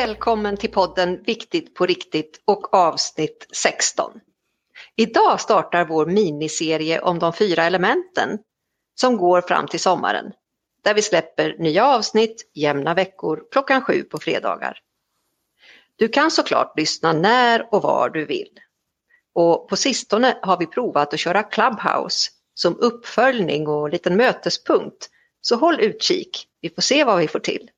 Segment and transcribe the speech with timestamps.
[0.00, 4.20] Välkommen till podden Viktigt på riktigt och avsnitt 16.
[4.96, 8.38] Idag startar vår miniserie om de fyra elementen
[8.94, 10.32] som går fram till sommaren.
[10.84, 14.78] Där vi släpper nya avsnitt jämna veckor klockan sju på fredagar.
[15.96, 18.52] Du kan såklart lyssna när och var du vill.
[19.34, 25.08] Och på sistone har vi provat att köra Clubhouse som uppföljning och liten mötespunkt.
[25.40, 27.70] Så håll utkik, vi får se vad vi får till.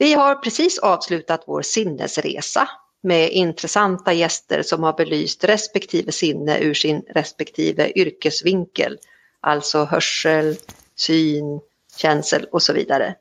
[0.00, 2.68] Vi har precis avslutat vår sinnesresa
[3.02, 8.98] med intressanta gäster som har belyst respektive sinne ur sin respektive yrkesvinkel,
[9.40, 10.56] alltså hörsel,
[10.96, 11.60] syn,
[11.96, 13.14] känsel och så vidare.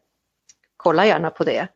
[0.78, 1.68] Kolla gärna på det.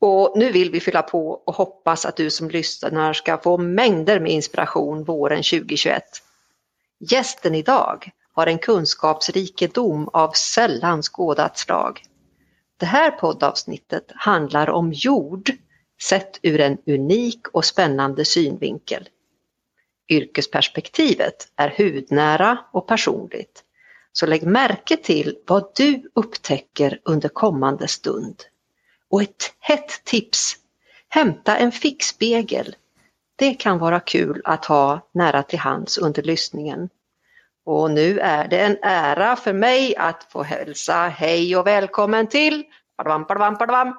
[0.00, 4.20] Och nu vill vi fylla på och hoppas att du som lyssnar ska få mängder
[4.20, 6.04] med inspiration våren 2021.
[7.10, 12.02] Gästen idag har en kunskapsrikedom av sällan skådat slag.
[12.76, 15.50] Det här poddavsnittet handlar om jord
[16.02, 19.08] sett ur en unik och spännande synvinkel.
[20.08, 23.62] Yrkesperspektivet är hudnära och personligt.
[24.12, 28.42] Så lägg märke till vad du upptäcker under kommande stund.
[29.10, 30.56] Och ett hett tips!
[31.08, 32.76] Hämta en fickspegel.
[33.36, 36.88] Det kan vara kul att ha nära till hands under lyssningen.
[37.66, 42.64] Och nu är det en ära för mig att få hälsa hej och välkommen till
[42.98, 43.94] badabam, badabam, badabam,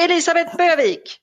[0.00, 1.18] Elisabeth Bövik.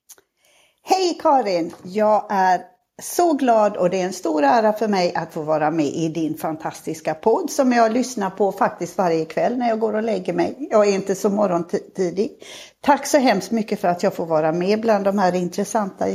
[0.83, 1.73] Hej Karin!
[1.83, 2.61] Jag är
[3.01, 6.09] så glad och det är en stor ära för mig att få vara med i
[6.09, 10.33] din fantastiska podd som jag lyssnar på faktiskt varje kväll när jag går och lägger
[10.33, 10.67] mig.
[10.71, 12.43] Jag är inte så morgontidig.
[12.81, 16.05] Tack så hemskt mycket för att jag får vara med bland de här intressanta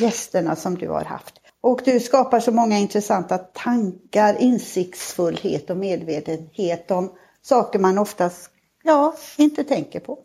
[0.00, 1.41] gästerna som du har haft.
[1.62, 8.50] Och du skapar så många intressanta tankar, insiktsfullhet och medvetenhet om saker man oftast
[8.82, 10.18] ja, inte tänker på.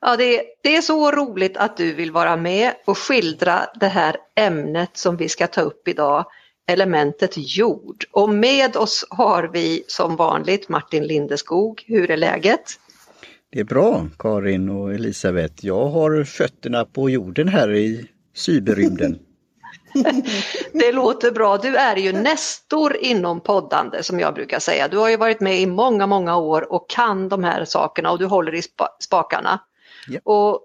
[0.00, 4.16] Ja, det, det är så roligt att du vill vara med och skildra det här
[4.34, 6.26] ämnet som vi ska ta upp idag,
[6.66, 8.04] elementet jord.
[8.10, 11.84] Och med oss har vi som vanligt Martin Lindeskog.
[11.86, 12.80] Hur är läget?
[13.50, 15.66] Det är bra Karin och Elisabeth.
[15.66, 19.18] Jag har fötterna på jorden här i cyberrymden.
[20.72, 21.56] det låter bra.
[21.56, 24.88] Du är ju nästor inom poddande som jag brukar säga.
[24.88, 28.18] Du har ju varit med i många, många år och kan de här sakerna och
[28.18, 28.62] du håller i
[29.00, 29.60] spakarna.
[30.08, 30.20] Ja.
[30.24, 30.64] Och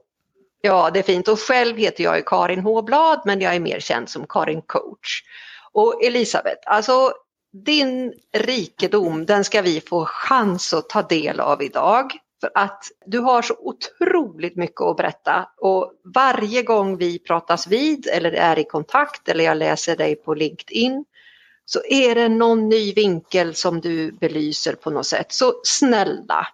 [0.65, 1.27] Ja, det är fint.
[1.27, 5.21] Och själv heter jag Karin Håblad men jag är mer känd som Karin Coach.
[5.71, 7.13] Och Elisabeth, alltså
[7.53, 12.11] din rikedom den ska vi få chans att ta del av idag.
[12.43, 18.07] För att du har så otroligt mycket att berätta och varje gång vi pratas vid
[18.07, 21.05] eller är i kontakt eller jag läser dig på LinkedIn
[21.65, 25.31] så är det någon ny vinkel som du belyser på något sätt.
[25.31, 26.47] Så snälla,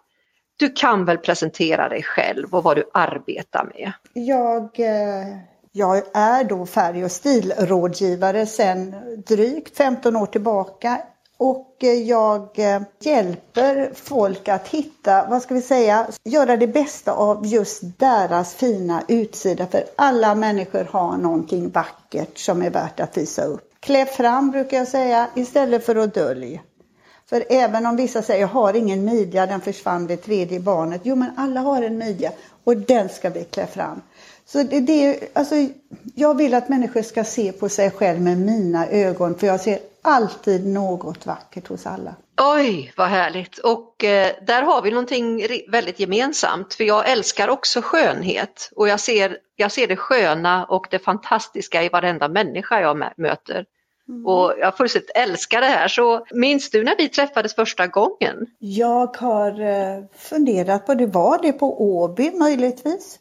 [0.58, 3.92] du kan väl presentera dig själv och vad du arbetar med?
[4.14, 5.38] Jag, eh,
[5.72, 8.96] jag är då färg och stilrådgivare sedan
[9.28, 11.02] drygt 15 år tillbaka
[11.40, 17.12] och eh, jag eh, hjälper folk att hitta, vad ska vi säga, göra det bästa
[17.12, 19.68] av just deras fina utsida.
[19.68, 23.72] För alla människor har någonting vackert som är värt att visa upp.
[23.80, 26.60] Klä fram brukar jag säga istället för att dölja.
[27.30, 31.02] För även om vissa säger jag har ingen midja, den försvann vid tredje barnet.
[31.04, 32.32] Jo men alla har en midja
[32.64, 34.02] och den ska vi klä fram.
[34.46, 35.56] Så det, det, alltså,
[36.16, 39.80] jag vill att människor ska se på sig själv med mina ögon för jag ser
[40.02, 42.16] alltid något vackert hos alla.
[42.42, 43.58] Oj, vad härligt!
[43.58, 49.00] Och eh, där har vi någonting väldigt gemensamt, för jag älskar också skönhet och jag
[49.00, 53.66] ser, jag ser det sköna och det fantastiska i varenda människa jag möter.
[54.10, 54.26] Mm.
[54.26, 55.88] Och jag fullständigt älskar det här.
[55.88, 58.46] Så minns du när vi träffades första gången?
[58.60, 61.06] Jag har eh, funderat på det.
[61.06, 63.20] Var det på Åby möjligtvis?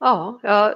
[0.00, 0.74] Ja, jag,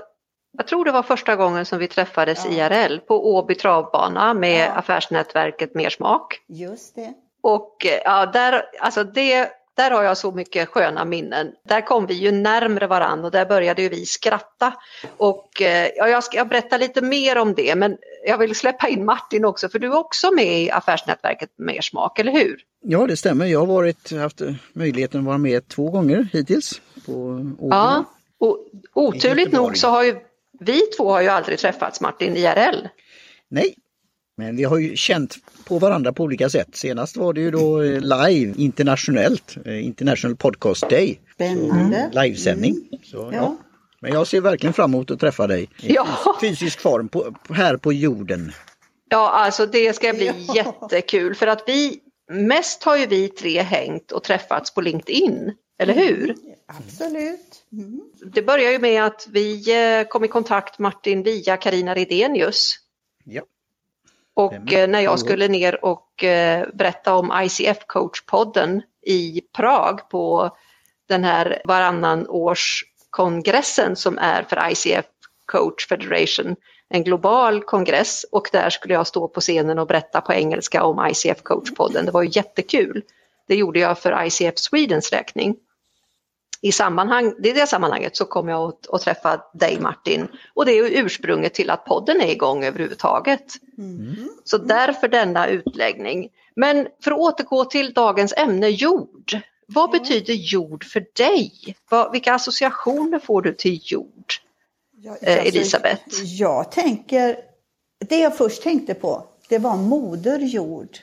[0.59, 2.51] jag tror det var första gången som vi träffades ja.
[2.51, 4.73] IRL på Åby travbana med ja.
[4.73, 6.41] affärsnätverket Mersmak.
[6.49, 7.15] Just det.
[7.43, 11.53] Och eh, ja, där, alltså det, där har jag så mycket sköna minnen.
[11.69, 14.75] Där kom vi ju närmre varann och där började ju vi skratta.
[15.17, 19.05] Och eh, ja, jag ska berätta lite mer om det men jag vill släppa in
[19.05, 22.61] Martin också för du är också med i affärsnätverket Mersmak, eller hur?
[22.82, 24.41] Ja det stämmer, jag har varit, haft
[24.73, 26.81] möjligheten att vara med två gånger hittills.
[27.06, 27.69] På Åby.
[27.71, 28.05] ja,
[28.38, 28.59] och
[28.94, 30.17] oturligt nog så har ju
[30.64, 32.88] vi två har ju aldrig träffats Martin IRL.
[33.50, 33.75] Nej,
[34.37, 36.69] men vi har ju känt på varandra på olika sätt.
[36.73, 41.20] Senast var det ju då eh, live internationellt, eh, International Podcast Day.
[41.35, 42.11] Spännande!
[42.12, 42.73] Så, livesändning.
[42.73, 43.03] Mm.
[43.05, 43.32] Så, ja.
[43.32, 43.56] ja.
[44.00, 46.06] Men jag ser verkligen fram emot att träffa dig i ja.
[46.41, 48.53] fysisk form på, här på jorden.
[49.11, 50.55] Ja, alltså det ska bli ja.
[50.55, 51.99] jättekul för att vi,
[52.31, 55.53] mest har ju vi tre hängt och träffats på LinkedIn.
[55.79, 56.31] Eller hur?
[56.31, 57.65] Mm, absolut.
[57.73, 58.01] Mm.
[58.35, 62.75] Det börjar ju med att vi eh, kom i kontakt Martin via Karina Redenius.
[63.25, 63.43] Ja.
[64.35, 70.57] Och eh, när jag skulle ner och eh, berätta om ICF coach-podden i Prag på
[71.09, 75.07] den här varannan års kongressen som är för ICF
[75.47, 76.57] Coach Federation,
[76.89, 81.07] en global kongress och där skulle jag stå på scenen och berätta på engelska om
[81.11, 82.05] ICF Coach-podden.
[82.05, 83.03] Det var ju jättekul.
[83.52, 85.56] Det gjorde jag för ICF Swedens räkning.
[86.60, 90.72] I, sammanhang, I det sammanhanget så kom jag att, att träffa dig Martin och det
[90.72, 93.44] är ursprunget till att podden är igång överhuvudtaget.
[93.78, 94.28] Mm.
[94.44, 96.28] Så därför denna utläggning.
[96.56, 99.40] Men för att återgå till dagens ämne jord.
[99.66, 100.02] Vad mm.
[100.02, 101.52] betyder jord för dig?
[101.90, 104.32] Vad, vilka associationer får du till jord?
[104.96, 106.02] Ja, alltså, Elisabeth?
[106.25, 107.37] Jag tänker,
[108.08, 110.99] det jag först tänkte på, det var moder jord.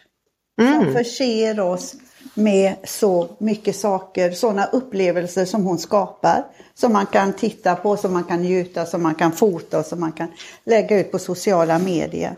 [0.60, 0.84] Mm.
[0.84, 1.96] Som förser oss
[2.34, 6.46] med så mycket saker, sådana upplevelser som hon skapar.
[6.76, 10.00] Som man kan titta på, som man kan njuta, som man kan fota och som
[10.00, 10.28] man kan
[10.64, 12.36] lägga ut på sociala medier.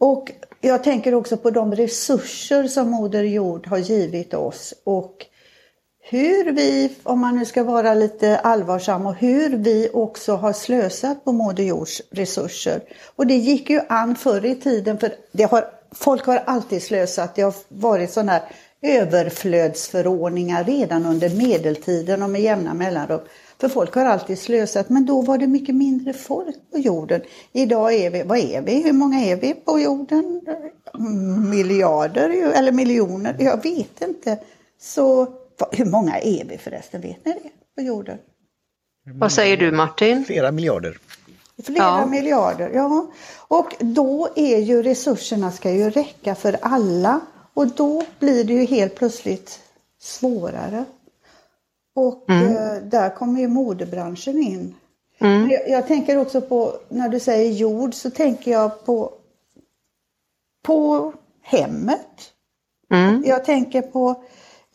[0.00, 5.26] Och jag tänker också på de resurser som Moder Jord har givit oss och
[6.10, 11.24] hur vi, om man nu ska vara lite allvarsam, och hur vi också har slösat
[11.24, 12.80] på Moder Jords resurser.
[13.16, 15.64] Och det gick ju an förr i tiden, för det har,
[15.94, 17.34] folk har alltid slösat.
[17.34, 18.42] Det har varit sådana här
[18.82, 23.20] överflödsförordningar redan under medeltiden och med jämna mellanrum.
[23.60, 27.20] För folk har alltid slösat, men då var det mycket mindre folk på jorden.
[27.52, 28.82] Idag är vi, vad är vi?
[28.82, 30.40] Hur många är vi på jorden?
[31.50, 33.36] Miljarder eller miljoner?
[33.38, 34.38] Jag vet inte.
[34.80, 35.26] Så
[35.72, 37.00] hur många är vi förresten?
[37.00, 38.18] Vet ni det på jorden?
[39.14, 40.24] Vad säger du Martin?
[40.24, 40.98] Flera miljarder.
[41.64, 42.06] Flera ja.
[42.06, 43.06] miljarder, ja.
[43.48, 47.20] Och då är ju resurserna ska ju räcka för alla.
[47.54, 49.60] Och då blir det ju helt plötsligt
[50.00, 50.84] svårare.
[51.94, 52.56] Och mm.
[52.56, 54.74] eh, där kommer ju modebranschen in.
[55.18, 55.50] Mm.
[55.50, 59.12] Jag, jag, tänker också på, när du säger jord, så tänker jag på,
[60.62, 61.12] på
[61.42, 62.32] hemmet.
[62.90, 63.22] Mm.
[63.26, 64.22] Jag tänker på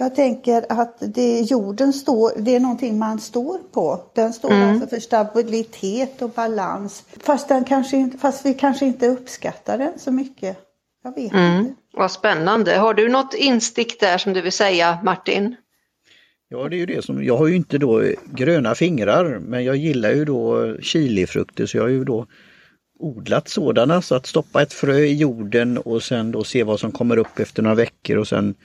[0.04, 4.12] jag tänker att det jorden står, det är någonting man står på.
[4.16, 4.70] Den står mm.
[4.70, 7.04] alltså för stabilitet och balans.
[7.24, 10.58] Fast, den kanske fast vi kanske inte uppskattar den så mycket.
[11.04, 11.60] Jag vet mm.
[11.60, 11.74] inte.
[11.94, 12.76] Vad spännande.
[12.76, 15.56] Har du något instick där som du vill säga Martin?
[16.50, 19.76] Ja det är ju det som, jag har ju inte då gröna fingrar men jag
[19.76, 22.28] gillar ju då chilifrukter så jag har ju då
[23.00, 26.92] odlat sådana så att stoppa ett frö i jorden och sen då se vad som
[26.92, 28.56] kommer upp efter några veckor och sen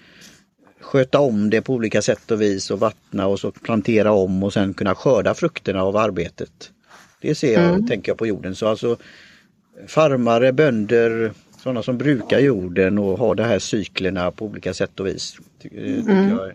[0.88, 4.52] sköta om det på olika sätt och vis och vattna och så plantera om och
[4.52, 6.70] sen kunna skörda frukterna av arbetet.
[7.20, 7.86] Det ser jag, mm.
[7.86, 8.54] tänker jag på jorden.
[8.54, 8.96] Så alltså
[9.86, 11.32] farmare, bönder,
[11.62, 15.38] sådana som brukar jorden och har de här cyklerna på olika sätt och vis.
[15.72, 16.28] Mm.
[16.28, 16.52] Jag,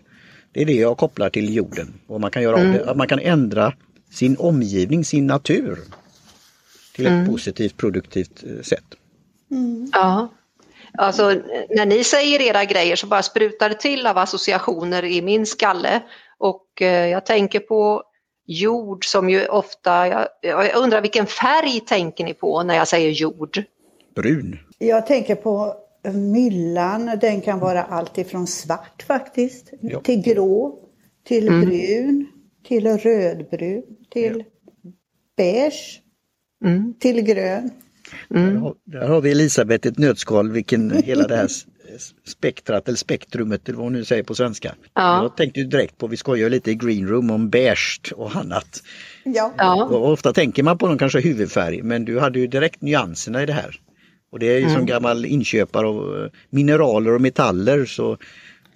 [0.52, 1.92] det är det jag kopplar till jorden.
[2.06, 2.72] Och man kan göra mm.
[2.72, 3.72] det, att man kan ändra
[4.10, 5.78] sin omgivning, sin natur
[6.94, 7.26] till ett mm.
[7.26, 8.84] positivt produktivt eh, sätt.
[9.50, 9.90] Mm.
[9.92, 10.28] Ja,
[10.98, 11.28] Alltså
[11.70, 16.02] när ni säger era grejer så bara sprutar det till av associationer i min skalle.
[16.38, 18.02] Och eh, jag tänker på
[18.46, 23.10] jord som ju ofta, jag, jag, undrar vilken färg tänker ni på när jag säger
[23.10, 23.62] jord?
[24.14, 24.58] Brun.
[24.78, 25.74] Jag tänker på
[26.12, 30.00] myllan, den kan vara allt ifrån svart faktiskt, ja.
[30.00, 30.78] till grå,
[31.24, 31.60] till mm.
[31.60, 32.26] brun,
[32.66, 34.44] till rödbrun, till
[34.82, 34.90] ja.
[35.36, 36.02] beige,
[36.64, 36.94] mm.
[37.00, 37.70] till grön.
[38.34, 38.54] Mm.
[38.54, 41.48] Där, har, där, har, vi Elisabeth ett nötskal, vilken hela det här
[42.26, 44.74] spektrat eller spektrumet eller vad hon nu säger på svenska.
[44.94, 45.22] Ja.
[45.22, 48.82] Jag tänkte ju direkt på, vi skojar lite i green room om beige och annat.
[49.24, 49.84] Ja.
[49.84, 53.46] Och ofta tänker man på någon kanske huvudfärg men du hade ju direkt nyanserna i
[53.46, 53.80] det här.
[54.32, 54.74] Och det är ju mm.
[54.74, 58.18] som gammal inköpare av mineraler och metaller så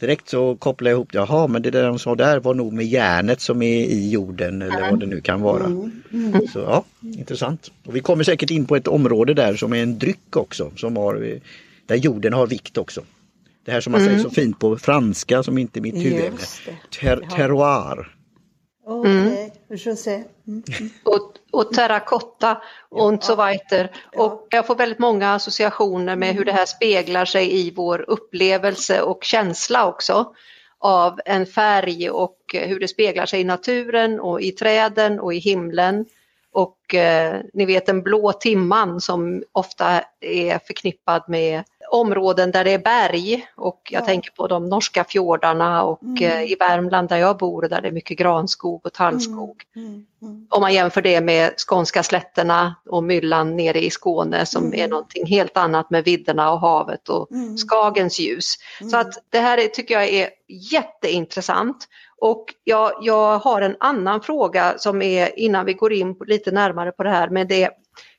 [0.01, 2.87] direkt så kopplar jag ihop, jaha men det där de sa där var nog med
[2.87, 5.65] järnet som är i jorden eller vad det nu kan vara.
[5.65, 6.03] Mm.
[6.13, 6.47] Mm.
[6.53, 7.71] Så ja, intressant.
[7.87, 10.97] Och vi kommer säkert in på ett område där som är en dryck också, som
[10.97, 11.41] har,
[11.87, 13.03] där jorden har vikt också.
[13.65, 14.13] Det här som man mm.
[14.13, 16.39] säger så fint på franska som inte är mitt huvudämne.
[17.01, 18.15] Ter terroir.
[18.87, 19.53] Okej,
[20.11, 20.25] okay.
[20.47, 20.91] mm.
[21.05, 23.91] och, och terrakotta och så weiter.
[24.17, 29.03] Och jag får väldigt många associationer med hur det här speglar sig i vår upplevelse
[29.03, 30.35] och känsla också
[30.79, 35.39] av en färg och hur det speglar sig i naturen och i träden och i
[35.39, 36.07] himlen.
[36.53, 42.73] Och eh, ni vet den blå timman som ofta är förknippad med områden där det
[42.73, 44.07] är berg och jag ja.
[44.07, 46.23] tänker på de norska fjordarna och mm.
[46.23, 49.63] Eh, i Värmland där jag bor där det är mycket granskog och tallskog.
[49.77, 49.89] Mm.
[49.89, 50.05] Mm.
[50.23, 50.47] mm.
[50.51, 54.81] Om man jämför det med skånska slätterna och myllan nere i Skåne som mm.
[54.81, 57.57] är någonting helt annat med vidderna och havet och mm.
[57.57, 58.55] Skagens ljus.
[58.91, 61.89] Så att det här tycker jag är jätteintressant.
[62.21, 66.93] Och jag, jag har en annan fråga som är innan vi går in lite närmare
[66.93, 67.71] på det här med det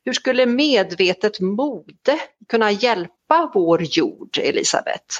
[0.05, 5.15] hur skulle medvetet mode kunna hjälpa vår jord, Elisabeth?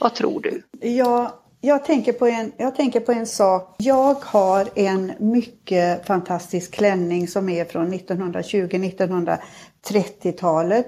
[0.00, 0.62] Vad tror du?
[0.88, 3.74] Ja, jag tänker, på en, jag tänker på en sak.
[3.78, 10.86] Jag har en mycket fantastisk klänning som är från 1920-1930-talet.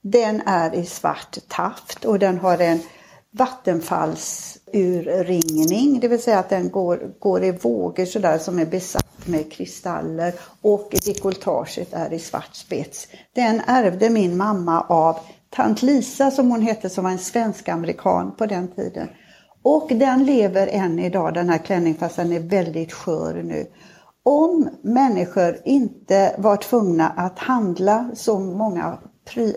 [0.00, 2.80] Den är i svart taft och den har en
[3.30, 9.26] vattenfalls urringning, det vill säga att den går, går i vågor sådär som är besatt
[9.28, 13.08] med kristaller och dekolletaget är i svart spets.
[13.34, 15.16] Den ärvde min mamma av
[15.50, 19.08] tant Lisa som hon hette som var en svensk-amerikan på den tiden.
[19.62, 23.66] Och den lever än idag den här klänningen fast den är väldigt skör nu.
[24.22, 28.98] Om människor inte var tvungna att handla så många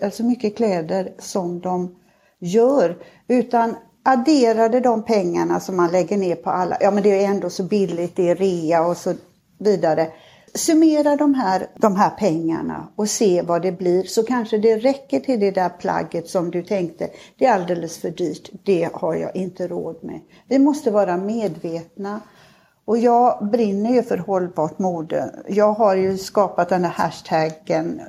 [0.02, 1.96] alltså mycket kläder som de
[2.38, 2.98] gör
[3.28, 7.50] utan adderade de pengarna som man lägger ner på alla, ja men det är ändå
[7.50, 9.14] så billigt, det är rea och så
[9.58, 10.10] vidare.
[10.54, 15.20] Summera de här, de här pengarna och se vad det blir så kanske det räcker
[15.20, 19.36] till det där plagget som du tänkte, det är alldeles för dyrt, det har jag
[19.36, 20.20] inte råd med.
[20.48, 22.20] Vi måste vara medvetna
[22.84, 25.34] och jag brinner ju för hållbart mode.
[25.48, 28.00] Jag har ju skapat den här hashtaggen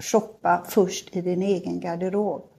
[0.00, 2.53] shoppa först i din egen garderob.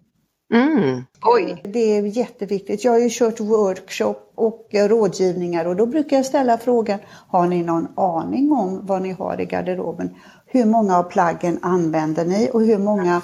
[0.54, 1.04] Mm.
[1.22, 1.62] Oj.
[1.64, 2.84] Det är jätteviktigt.
[2.84, 7.64] Jag har ju kört workshop och rådgivningar och då brukar jag ställa frågan, har ni
[7.64, 10.16] någon aning om vad ni har i garderoben?
[10.46, 13.22] Hur många av plaggen använder ni och hur många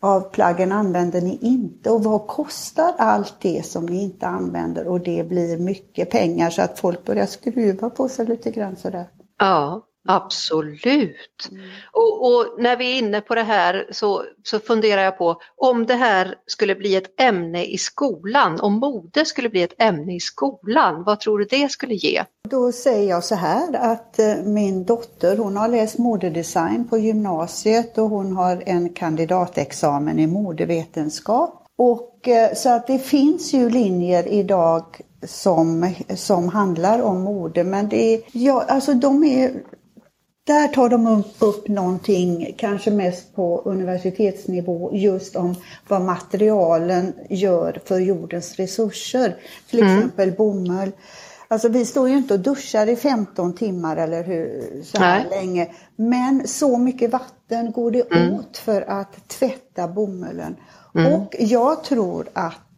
[0.00, 5.00] av plaggen använder ni inte och vad kostar allt det som ni inte använder och
[5.00, 9.08] det blir mycket pengar så att folk börjar skruva på sig lite grann sådär.
[9.38, 11.48] Ja, Absolut.
[11.50, 11.62] Mm.
[11.92, 15.86] Och, och, när vi är inne på det här så, så funderar jag på om
[15.86, 20.20] det här skulle bli ett ämne i skolan, om mode skulle bli ett ämne i
[20.20, 22.24] skolan, vad tror du det skulle ge?
[22.48, 27.98] Då säger jag så här att eh, min dotter hon har läst modedesign på gymnasiet
[27.98, 31.66] och hon har en kandidatexamen i modevetenskap.
[31.78, 34.84] Och eh, så att det finns ju linjer idag
[35.22, 39.52] som, som handlar om mode men det är, ja, alltså de är
[40.46, 45.54] där tar de upp, någonting, kanske mest på universitetsnivå, just om
[45.88, 49.36] vad materialen gör för jordens resurser.
[49.70, 49.98] Till mm.
[49.98, 50.92] exempel bomull.
[51.48, 55.40] Alltså vi står ju inte och duschar i 15 timmar eller hur, så här Nej.
[55.40, 55.70] länge.
[55.96, 58.34] Men så mycket vatten går det mm.
[58.34, 60.56] åt för att tvätta bomullen.
[60.94, 61.12] Mm.
[61.12, 62.73] Och jag tror att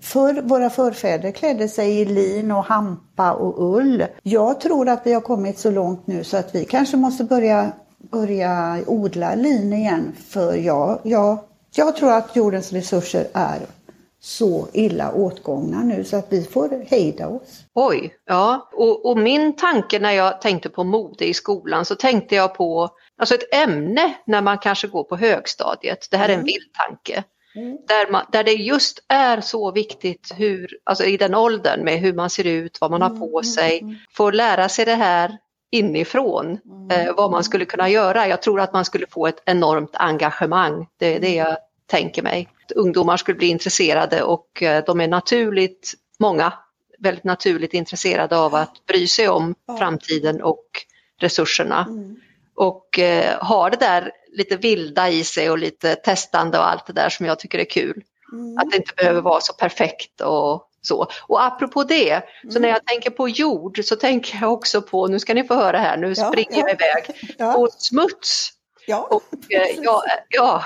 [0.00, 4.04] för våra förfäder klädde sig i lin och hampa och ull.
[4.22, 7.72] Jag tror att vi har kommit så långt nu så att vi kanske måste börja,
[7.98, 10.12] börja odla lin igen.
[10.28, 11.38] För jag, jag,
[11.74, 13.58] jag tror att jordens resurser är
[14.20, 17.64] så illa åtgångna nu så att vi får hejda oss.
[17.74, 18.70] Oj, ja.
[18.72, 22.88] Och, och, min tanke när jag tänkte på mode i skolan så tänkte jag på
[23.18, 26.08] alltså ett ämne när man kanske går på högstadiet.
[26.10, 26.46] Det här är en mm.
[26.46, 27.24] vild tanke.
[27.56, 27.78] Mm.
[27.88, 32.14] Där, man, där det just är så viktigt hur, alltså i den åldern med hur
[32.14, 35.38] man ser ut, vad man har på mm, sig, mm, få lära sig det här
[35.70, 36.58] inifrån,
[36.92, 38.28] eh, vad man skulle kunna göra.
[38.28, 42.48] Jag tror att man skulle få ett enormt engagemang, det är det jag tänker mig.
[42.74, 46.52] Ungdomar skulle bli intresserade och eh, de är naturligt, många,
[46.98, 50.66] väldigt naturligt intresserade av att bry sig om framtiden och
[51.20, 51.86] resurserna.
[52.54, 56.92] Och eh, har det där lite vilda i sig och lite testande och allt det
[56.92, 58.02] där som jag tycker är kul.
[58.32, 58.58] Mm.
[58.58, 61.06] Att det inte behöver vara så perfekt och så.
[61.22, 62.52] Och apropå det, mm.
[62.52, 65.54] så när jag tänker på jord så tänker jag också på, nu ska ni få
[65.54, 67.52] höra här, nu ja, springer jag iväg, ja.
[67.52, 68.52] på smuts.
[68.86, 69.08] Ja.
[69.10, 70.64] Och, eh, ja, ja,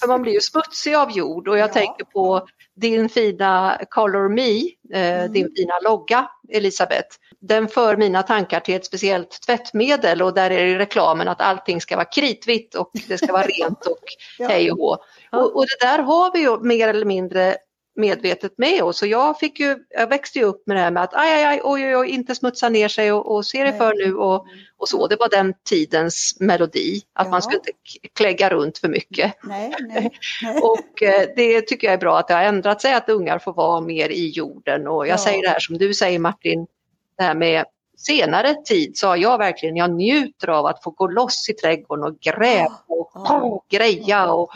[0.00, 4.58] för man blir ju smutsig av jord och jag tänker på din fina Color Me,
[4.98, 5.32] eh, mm.
[5.32, 7.08] din fina logga Elisabeth
[7.48, 11.80] den för mina tankar till ett speciellt tvättmedel och där är det reklamen att allting
[11.80, 14.04] ska vara kritvitt och det ska vara rent och
[14.48, 14.96] hej och hå.
[15.32, 17.56] Och, och, det där har vi ju mer eller mindre
[17.96, 18.98] medvetet med oss.
[18.98, 21.44] Så jag, fick ju, jag växte ju upp med det här med att aj, aj,
[21.44, 24.46] aj, oj, oj, oj inte smutsa ner sig och, och se det för nu och,
[24.76, 25.06] och så.
[25.06, 27.30] Det var den tidens melodi, att ja.
[27.30, 27.72] man skulle inte
[28.14, 29.34] klägga runt för mycket.
[29.42, 30.10] Nej, nej,
[30.42, 30.58] nej.
[30.62, 33.52] och eh, det tycker jag är bra att det har ändrat sig, att ungar får
[33.52, 35.18] vara mer i jorden och jag ja.
[35.18, 36.66] säger det här som du säger Martin,
[37.18, 37.64] det här med
[37.96, 42.04] senare tid så har jag verkligen, jag njuter av att få gå loss i trädgården
[42.04, 44.50] och gräva och, och greja och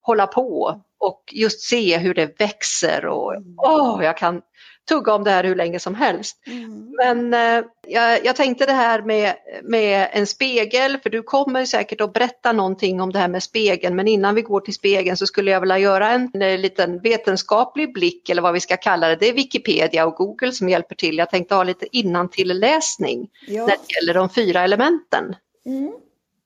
[0.00, 4.42] hålla på och just se hur det växer och oh, jag kan
[4.88, 6.36] tugga om det här hur länge som helst.
[6.46, 6.92] Mm.
[6.96, 12.00] Men eh, jag, jag, tänkte det här med, med en spegel, för du kommer säkert
[12.00, 15.26] att berätta någonting om det här med spegeln, men innan vi går till spegeln så
[15.26, 19.16] skulle jag vilja göra en, en liten vetenskaplig blick eller vad vi ska kalla det.
[19.16, 21.18] Det är Wikipedia och Google som hjälper till.
[21.18, 23.66] Jag tänkte ha lite innantilläsning ja.
[23.66, 25.34] när det gäller de fyra elementen.
[25.66, 25.92] Mm.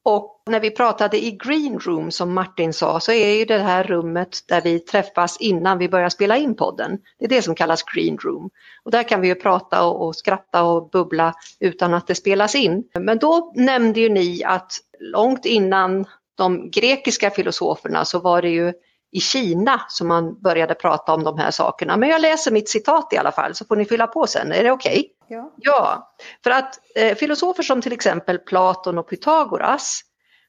[0.04, 3.84] Och när vi pratade i green room som Martin sa så är ju det här
[3.84, 6.98] rummet där vi träffas innan vi börjar spela in podden.
[7.18, 8.50] Det är det som kallas green room.
[8.84, 12.54] Och där kan vi ju prata och, och skratta och bubbla utan att det spelas
[12.54, 12.84] in.
[13.00, 16.06] Men då nämnde ju ni att långt innan
[16.36, 18.72] de grekiska filosoferna så var det ju
[19.12, 21.96] i Kina som man började prata om de här sakerna.
[21.96, 24.52] Men jag läser mitt citat i alla fall så får ni fylla på sen.
[24.52, 24.92] Är det okej?
[24.92, 25.04] Okay?
[25.32, 25.52] Ja.
[25.56, 30.00] ja, för att eh, filosofer som till exempel Platon och Pythagoras,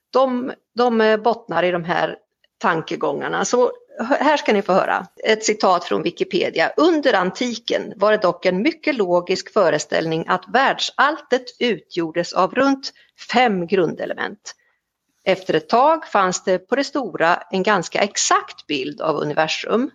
[0.09, 2.17] de, de eh, bottnar i de här
[2.57, 3.45] tankegångarna.
[3.45, 6.71] Så här ska ni få höra ett citat från Wikipedia.
[6.77, 12.93] Under antiken var det dock en mycket logisk föreställning att världsalltet utgjordes av runt
[13.33, 14.55] fem grundelement.
[15.25, 19.91] Efter ett tag fanns det på det stora en ganska exakt bild av universum.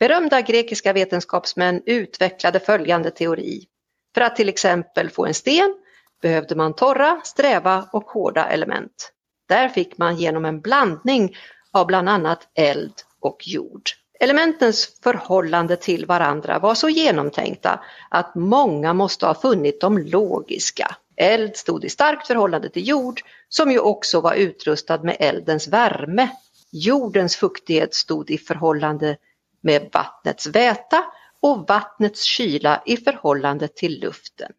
[0.00, 3.66] Berömda grekiska vetenskapsmän utvecklade följande teori.
[4.14, 5.74] För att till exempel få en sten
[6.22, 9.12] behövde man torra, sträva och hårda element.
[9.48, 11.36] Där fick man genom en blandning
[11.72, 13.82] av bland annat eld och jord.
[14.20, 20.96] Elementens förhållande till varandra var så genomtänkta att många måste ha funnit dem logiska.
[21.16, 26.28] Eld stod i starkt förhållande till jord som ju också var utrustad med eldens värme.
[26.72, 29.16] Jordens fuktighet stod i förhållande
[29.60, 31.04] med vattnets väta
[31.42, 34.52] och vattnets kyla i förhållande till luften.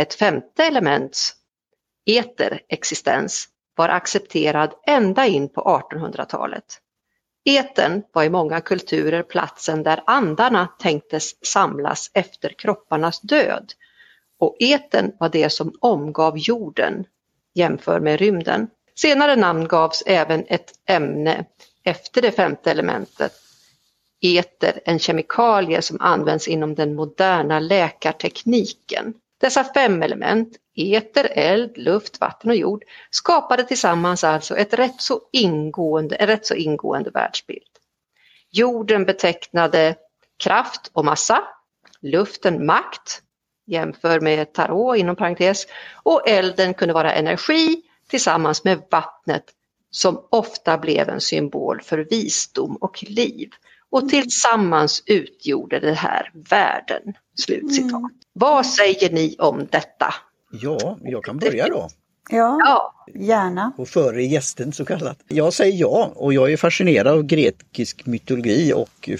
[0.00, 1.34] Ett femte elements
[2.06, 6.80] eterexistens var accepterad ända in på 1800-talet.
[7.44, 13.72] Eten var i många kulturer platsen där andarna tänktes samlas efter kropparnas död
[14.38, 17.04] och eten var det som omgav jorden
[17.54, 18.68] jämför med rymden.
[18.94, 21.44] Senare namn gavs även ett ämne
[21.84, 23.32] efter det femte elementet
[24.34, 29.14] eter, en kemikalie som används inom den moderna läkartekniken.
[29.40, 35.20] Dessa fem element, eter, eld, luft, vatten och jord, skapade tillsammans alltså ett rätt så
[35.32, 37.62] ingående, en rätt så ingående världsbild.
[38.50, 39.94] Jorden betecknade
[40.36, 41.44] kraft och massa,
[42.00, 43.22] luften makt,
[43.66, 45.66] jämför med tarot inom parentes,
[46.02, 49.44] och elden kunde vara energi tillsammans med vattnet
[49.90, 53.50] som ofta blev en symbol för visdom och liv
[53.90, 57.02] och tillsammans utgjorde det här världen.
[57.38, 57.92] Slutcitat.
[57.92, 58.10] Mm.
[58.32, 60.14] Vad säger ni om detta?
[60.52, 61.88] Ja, jag kan börja då.
[62.30, 63.72] Ja, ja, gärna.
[63.76, 65.18] Och före gästen så kallat.
[65.28, 69.10] Jag säger ja och jag är fascinerad av grekisk mytologi och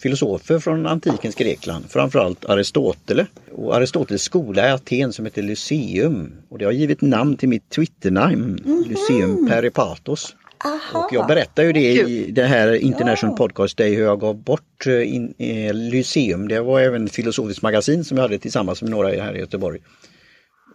[0.00, 1.84] filosofer från antikens Grekland.
[1.90, 3.28] Framförallt Aristoteles.
[3.52, 6.32] Och Aristoteles skola i Aten som heter Lyceum.
[6.48, 8.88] Och det har givit namn till mitt Twitternamn, mm -hmm.
[8.88, 10.36] Lyceum Peripatos.
[10.66, 11.04] Aha.
[11.04, 13.36] Och jag berättar ju det i det här International ja.
[13.36, 16.48] Podcast Day hur jag gav bort eh, in, eh, Lyceum.
[16.48, 19.80] Det var även ett filosofiskt magasin som jag hade tillsammans med några här i Göteborg.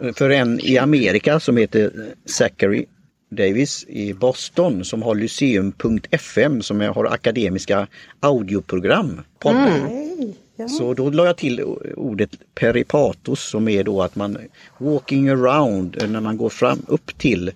[0.03, 1.91] Eh, för en i Amerika som heter
[2.25, 2.85] Zachary
[3.31, 7.87] Davis i Boston som har Lyceum.fm som har akademiska
[8.19, 9.21] audioprogram.
[9.45, 10.69] Mm.
[10.69, 11.63] Så då la jag till
[11.95, 14.37] ordet peripatos som är då att man
[14.77, 17.51] walking around när man går fram upp till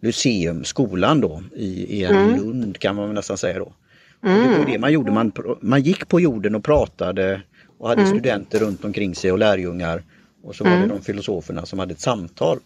[0.00, 2.36] Lyceum, skolan då i, i en mm.
[2.36, 3.72] Lund kan man nästan säga då.
[4.22, 4.52] Mm.
[4.52, 7.42] Det var det man gjorde, man, man gick på jorden och pratade
[7.78, 8.14] och hade mm.
[8.14, 10.02] studenter runt omkring sig och lärjungar.
[10.42, 10.88] Och så var det mm.
[10.88, 12.58] de filosoferna som hade ett samtal.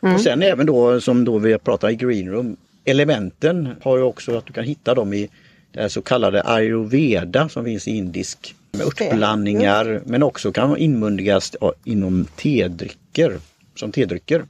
[0.00, 0.18] Och mm.
[0.18, 4.46] sen även då som då vi pratar i green room, elementen har ju också att
[4.46, 5.28] du kan hitta dem i
[5.72, 12.26] det så kallade ayurveda som finns i indisk med örtblandningar men också kan inmundigas inom
[12.36, 13.38] tedrycker
[13.74, 14.44] som tedrycker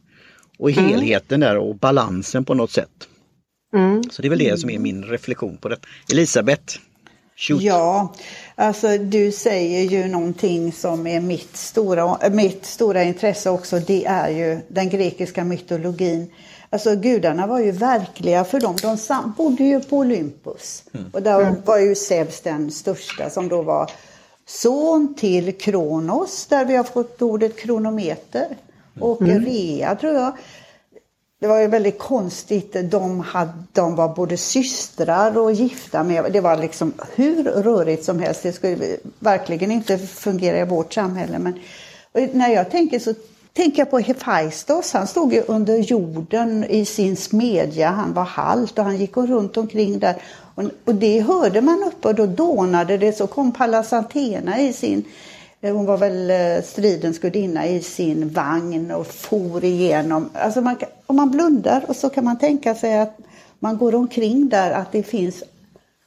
[0.58, 0.84] och mm.
[0.84, 3.08] helheten där och balansen på något sätt.
[3.74, 4.02] Mm.
[4.10, 5.76] Så det är väl det som är min reflektion på det.
[6.12, 6.78] Elisabeth,
[7.36, 7.62] shoot.
[7.62, 8.14] Ja,
[8.54, 13.78] alltså du säger ju någonting som är mitt stora, mitt stora intresse också.
[13.78, 16.30] Det är ju den grekiska mytologin.
[16.70, 18.76] Alltså gudarna var ju verkliga för dem.
[18.82, 20.84] De bodde ju på Olympus.
[20.94, 21.06] Mm.
[21.12, 21.54] Och där mm.
[21.64, 23.90] var ju Zeus den största som då var
[24.46, 28.46] son till Kronos, där vi har fått ordet kronometer
[29.00, 29.44] och mm.
[29.44, 30.32] Rea tror jag.
[31.40, 32.76] Det var ju väldigt konstigt.
[32.90, 36.32] De, hade, de var både systrar och gifta med.
[36.32, 38.42] Det var liksom hur rörigt som helst.
[38.42, 41.38] Det skulle verkligen inte fungera i vårt samhälle.
[41.38, 41.60] Men
[42.32, 43.14] när jag tänker så
[43.52, 44.92] tänker jag på Hephaistos.
[44.92, 47.88] Han stod ju under jorden i sin smedja.
[47.88, 50.22] Han var halt och han gick runt omkring där.
[50.54, 53.12] Och, och det hörde man uppe och då dånade det.
[53.12, 55.04] Så kom Pallas Athena i sin
[55.60, 60.30] hon var väl eh, stridens gudinna i sin vagn och for igenom.
[60.34, 63.18] Alltså man, om man blundar och så kan man tänka sig att
[63.58, 65.42] man går omkring där, att det finns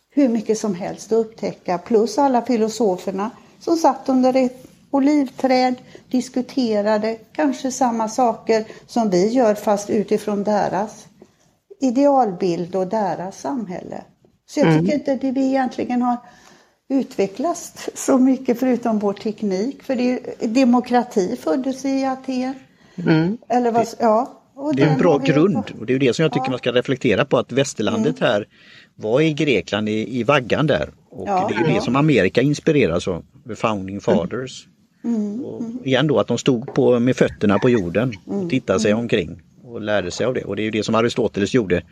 [0.09, 1.77] hur mycket som helst att upptäcka.
[1.77, 5.75] Plus alla filosoferna som satt under ett olivträd,
[6.09, 11.07] diskuterade kanske samma saker som vi gör fast utifrån deras
[11.79, 14.03] idealbild och deras samhälle.
[14.45, 14.91] Så jag tycker mm.
[14.91, 16.17] inte att vi egentligen har
[16.91, 19.83] utvecklats så mycket förutom vår teknik.
[19.83, 22.53] För det är, demokrati föddes i Aten.
[22.95, 23.37] Mm.
[23.49, 24.41] Eller vad, ja,
[24.75, 26.49] det är en bra grund och det är det som jag tycker ja.
[26.49, 28.31] man ska reflektera på att västerlandet mm.
[28.31, 28.47] här
[28.95, 30.89] var i Grekland i, i vaggan där.
[31.09, 31.75] Och ja, det är ja.
[31.75, 34.67] det som Amerika inspireras av, the founding fathers.
[35.03, 35.45] Mm.
[35.45, 38.49] Och igen då att de stod på, med fötterna på jorden och mm.
[38.49, 39.01] tittade sig mm.
[39.03, 40.43] omkring och lärde sig av det.
[40.43, 41.83] Och det är ju det som Aristoteles gjorde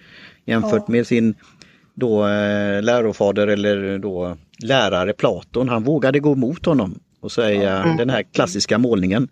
[0.46, 1.36] jämfört med sin
[2.00, 7.98] då eh, lärofader eller då lärare Platon, han vågade gå emot honom och säga mm.
[7.98, 9.28] den här klassiska målningen,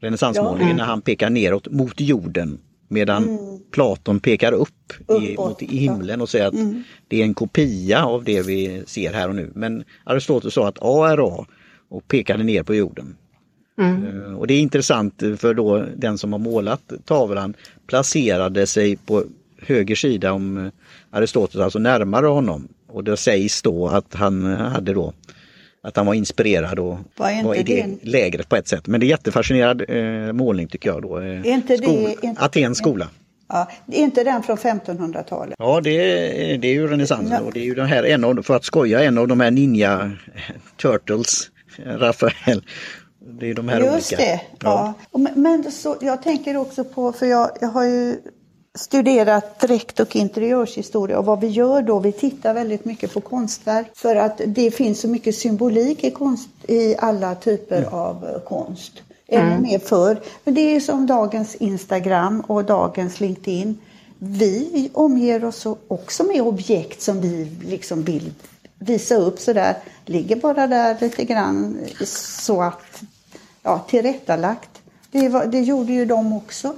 [0.00, 0.84] renässansmålningen, ja.
[0.84, 3.38] när han pekar neråt mot jorden medan mm.
[3.70, 6.82] Platon pekar upp i, mot i himlen och säger att mm.
[7.08, 9.52] det är en kopia av det vi ser här och nu.
[9.54, 11.46] Men Aristoteles sa att A är A
[11.88, 13.16] och pekade ner på jorden.
[13.78, 14.22] Mm.
[14.22, 17.54] Eh, och det är intressant för då den som har målat tavlan
[17.86, 19.24] placerade sig på
[19.62, 20.72] höger sida om eh,
[21.16, 22.68] Aristoteles, alltså närmare honom.
[22.88, 25.12] Och det sägs då att han hade då
[25.82, 28.86] att han var inspirerad och var, var i det, det lägret på ett sätt.
[28.86, 31.20] Men det är jättefascinerad eh, målning tycker jag då.
[31.20, 33.08] Eh, inte skol, det, inte, Atens skola.
[33.48, 35.54] Ja, är inte den från 1500-talet?
[35.58, 38.42] Ja, det är, det är ju renässansen och det är ju den här, en av,
[38.42, 40.12] för att skoja, en av de här Ninja
[40.76, 41.50] Turtles,
[41.84, 42.62] Rafael.
[43.40, 44.16] Det är de här Just olika.
[44.16, 44.94] det, ja.
[45.12, 45.18] ja.
[45.34, 48.16] Men så, jag tänker också på, för jag, jag har ju
[48.76, 53.86] studerat dräkt och interiörshistoria och vad vi gör då, vi tittar väldigt mycket på konstverk
[53.94, 57.94] för att det finns så mycket symbolik i, konst, i alla typer mm.
[57.94, 58.92] av eh, konst.
[59.28, 59.62] Ännu mm.
[59.62, 60.20] mer förr.
[60.44, 63.78] Men det är som dagens Instagram och dagens LinkedIn.
[64.18, 68.32] Vi omger oss också med objekt som vi liksom vill
[68.78, 69.76] visa upp sådär.
[70.04, 73.02] Ligger bara där lite grann så att,
[73.62, 74.70] ja, tillrättalagt.
[75.10, 76.74] Det, var, det gjorde ju de också.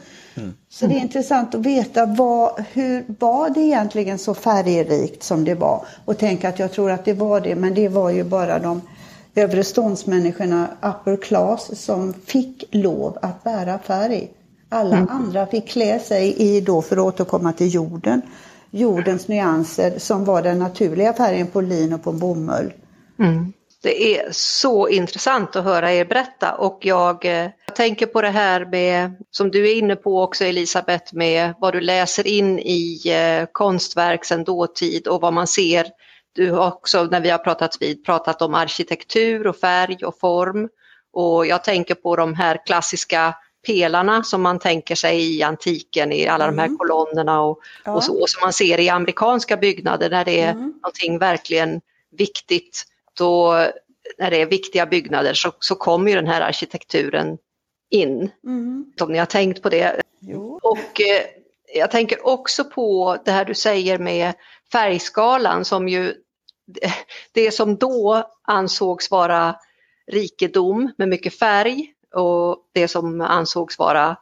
[0.69, 5.55] Så det är intressant att veta vad, hur var det egentligen så färgrikt som det
[5.55, 5.85] var?
[6.05, 8.81] Och tänka att jag tror att det var det, men det var ju bara de
[9.35, 14.31] övre ståndsmänniskorna, upper class, som fick lov att bära färg.
[14.69, 15.09] Alla mm.
[15.11, 18.23] andra fick klä sig i, då för att återkomma till jorden,
[18.71, 22.73] jordens nyanser som var den naturliga färgen på lin och på bomull.
[23.19, 23.53] Mm.
[23.83, 28.29] Det är så intressant att höra er berätta och jag, eh, jag tänker på det
[28.29, 33.03] här med, som du är inne på också Elisabeth, med vad du läser in i
[33.07, 35.87] eh, konstverk sedan dåtid och vad man ser.
[36.33, 40.69] Du har också, när vi har pratat vid, pratat om arkitektur och färg och form.
[41.13, 43.35] Och jag tänker på de här klassiska
[43.67, 46.57] pelarna som man tänker sig i antiken i alla mm.
[46.57, 46.79] de här mm.
[46.79, 47.93] kolonnerna och, ja.
[47.93, 50.75] och så, och som man ser i amerikanska byggnader där det är mm.
[50.83, 52.85] någonting verkligen viktigt
[53.19, 53.69] då
[54.19, 57.39] när det är viktiga byggnader så, så kommer ju den här arkitekturen
[57.91, 58.31] in.
[58.45, 58.93] Mm.
[59.01, 60.03] Om ni har tänkt på det.
[60.21, 60.61] Jo.
[60.63, 61.25] Och eh,
[61.75, 64.35] jag tänker också på det här du säger med
[64.73, 66.15] färgskalan som ju
[67.33, 69.57] det som då ansågs vara
[70.13, 74.17] rikedom med mycket färg och det som ansågs vara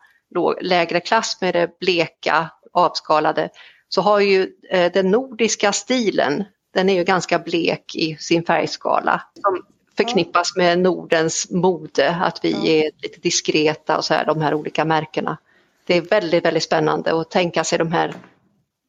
[0.60, 3.50] lägre klass med det bleka avskalade
[3.88, 6.44] så har ju eh, den nordiska stilen
[6.76, 9.22] den är ju ganska blek i sin färgskala.
[9.42, 9.62] Som
[9.96, 14.84] förknippas med Nordens mode, att vi är lite diskreta och så här, de här olika
[14.84, 15.38] märkena.
[15.86, 18.14] Det är väldigt, väldigt spännande att tänka sig de här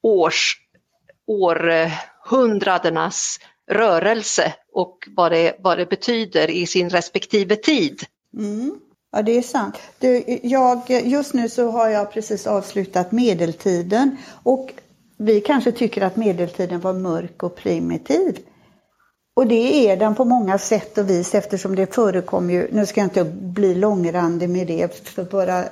[0.03, 0.57] års,
[1.27, 3.39] århundradenas
[3.71, 8.03] rörelse och vad det, vad det betyder i sin respektive tid.
[8.33, 8.79] Mm.
[9.11, 9.77] Ja, det är sant.
[9.99, 14.71] Du, jag, just nu så har jag precis avslutat medeltiden och
[15.17, 18.39] vi kanske tycker att medeltiden var mörk och primitiv.
[19.35, 22.99] Och det är den på många sätt och vis eftersom det förekom ju, nu ska
[22.99, 25.63] jag inte bli långrandig med det, för bara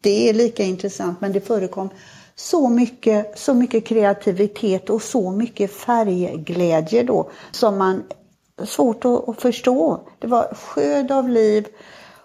[0.00, 1.88] det är lika intressant, men det förekom
[2.34, 8.02] så mycket, så mycket kreativitet och så mycket färgglädje då som man
[8.64, 10.00] svårt att, att förstå.
[10.18, 11.66] Det var sköd av liv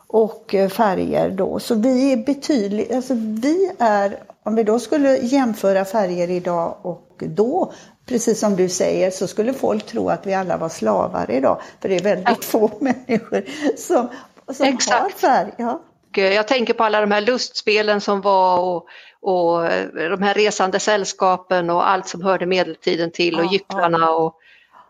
[0.07, 1.59] och eh, färger då.
[1.59, 7.13] Så vi är betydligt, alltså vi är om vi då skulle jämföra färger idag och
[7.17, 7.73] då,
[8.05, 11.62] precis som du säger, så skulle folk tro att vi alla var slavar idag.
[11.81, 12.36] För det är väldigt ja.
[12.41, 13.43] få människor
[13.77, 14.10] som,
[14.53, 15.51] som har färg.
[15.57, 15.81] Ja.
[16.15, 18.88] Jag tänker på alla de här lustspelen som var och,
[19.21, 23.97] och eh, de här resande sällskapen och allt som hörde medeltiden till och ja, gycklarna
[23.99, 24.15] ja.
[24.15, 24.36] och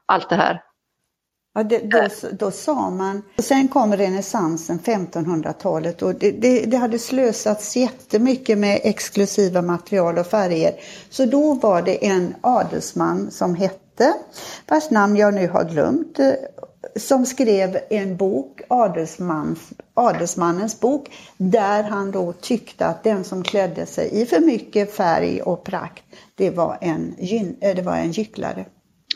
[0.05, 0.61] allt det här.
[1.57, 6.77] Ja, det, då, då sa man, och sen kom renässansen 1500-talet och det, det, det,
[6.77, 10.73] hade slösats jättemycket med exklusiva material och färger.
[11.09, 14.13] Så då var det en adelsman som hette,
[14.67, 16.31] vars namn jag nu har glömt, eh,
[16.95, 19.59] som skrev en bok, Adelsmans,
[19.93, 25.41] Adelsmannens bok, där han då tyckte att den som klädde sig i för mycket färg
[25.41, 26.03] och prakt,
[26.35, 27.15] det var en,
[27.61, 28.65] eh, det var en gycklare.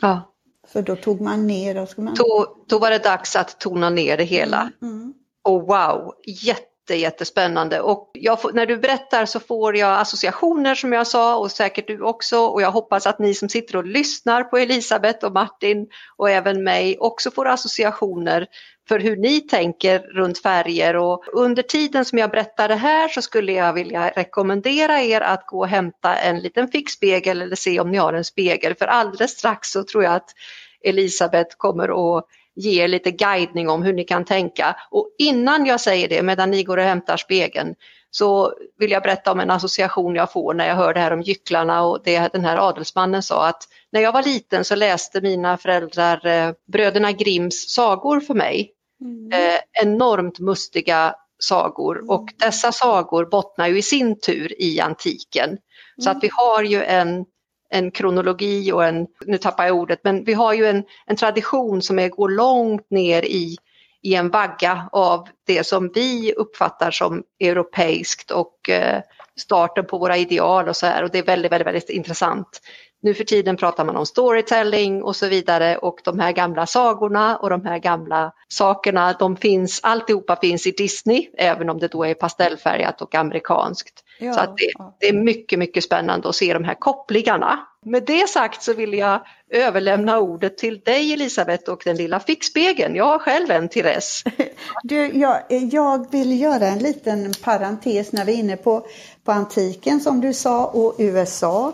[0.02, 0.31] Ja.
[0.74, 2.14] Så då tog man ner och man...
[2.14, 4.72] Då, då var det dags att tona ner det hela.
[4.82, 5.14] Mm, mm.
[5.44, 7.82] Och wow, jätte, jättespännande.
[7.82, 12.02] Och får, när du berättar så får jag associationer som jag sa och säkert du
[12.02, 12.40] också.
[12.40, 16.64] Och jag hoppas att ni som sitter och lyssnar på Elisabeth och Martin och även
[16.64, 18.48] mig också får associationer
[18.92, 23.22] för hur ni tänker runt färger och under tiden som jag berättar det här så
[23.22, 27.92] skulle jag vilja rekommendera er att gå och hämta en liten fickspegel eller se om
[27.92, 30.30] ni har en spegel för alldeles strax så tror jag att
[30.84, 32.26] Elisabeth kommer att
[32.56, 34.76] ge er lite guidning om hur ni kan tänka.
[34.92, 37.76] Och innan jag säger det, medan ni går och hämtar spegeln,
[38.12, 41.22] så vill jag berätta om en association jag får när jag hör det här om
[41.22, 45.58] gycklarna och det den här adelsmannen sa att när jag var liten så läste mina
[45.58, 48.74] föräldrar eh, bröderna Grimms sagor för mig.
[49.02, 49.32] Mm.
[49.32, 52.10] Eh, enormt mustiga sagor mm.
[52.10, 55.50] och dessa sagor bottnar ju i sin tur i antiken.
[55.50, 55.60] Mm.
[56.02, 57.26] Så att vi har ju en,
[57.70, 61.82] en kronologi och en, nu tappar jag ordet, men vi har ju en, en tradition
[61.82, 63.58] som är, går långt ner i,
[64.02, 69.02] i en vagga av det som vi uppfattar som europeiskt och eh,
[69.40, 72.62] starten på våra ideal och så här och det är väldigt, väldigt, väldigt intressant.
[73.04, 77.38] Nu för tiden pratar man om storytelling och så vidare och de här gamla sagorna
[77.38, 82.06] och de här gamla sakerna, de finns, alltihopa finns i Disney, även om det då
[82.06, 84.04] är pastellfärgat och amerikanskt.
[84.20, 87.68] Ja, så att det, det, är mycket, mycket spännande att se de här kopplingarna.
[87.86, 92.96] Med det sagt så vill jag överlämna ordet till dig Elisabeth och den lilla fickspegeln.
[92.96, 94.24] Jag har själv en till res.
[94.84, 98.86] Du, jag, jag vill göra en liten parentes när vi är inne på,
[99.24, 101.74] på antiken som du sa och USA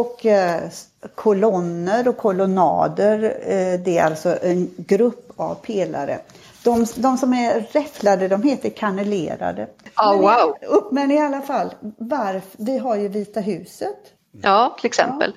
[0.00, 0.62] och eh,
[1.14, 6.18] kolonner och kolonnader, eh, det är alltså en grupp av pelare.
[6.62, 9.68] De, de som är räfflade de heter kanellerade.
[9.96, 10.56] Oh, wow.
[10.60, 13.98] men, men i alla fall, varf, vi har ju Vita huset.
[14.42, 15.32] Ja, till exempel.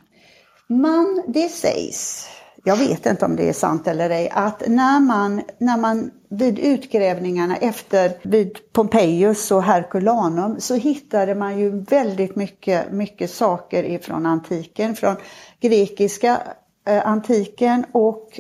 [0.68, 0.76] Ja.
[0.76, 2.30] Man, det sägs
[2.68, 6.60] jag vet inte om det är sant eller ej, att när man, när man vid
[6.60, 14.26] utgrävningarna efter vid Pompejus och Herculanum så hittade man ju väldigt mycket, mycket saker ifrån
[14.26, 15.16] antiken, från
[15.60, 16.42] grekiska
[16.88, 18.40] eh, antiken och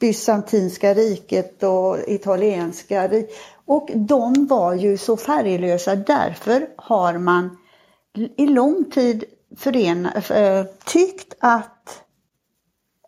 [0.00, 3.36] bysantinska riket och italienska riket.
[3.64, 7.56] Och de var ju så färglösa, därför har man
[8.36, 9.24] i lång tid
[9.56, 11.73] förena, eh, tyckt att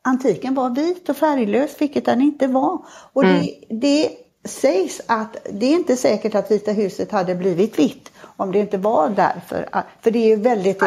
[0.07, 2.79] antiken var vit och färglös, vilket den inte var.
[3.13, 3.41] Och mm.
[3.41, 4.11] det, det
[4.49, 8.79] sägs att det är inte säkert att Vita huset hade blivit vitt om det inte
[8.79, 9.69] var därför.
[10.01, 10.83] För det är ju väldigt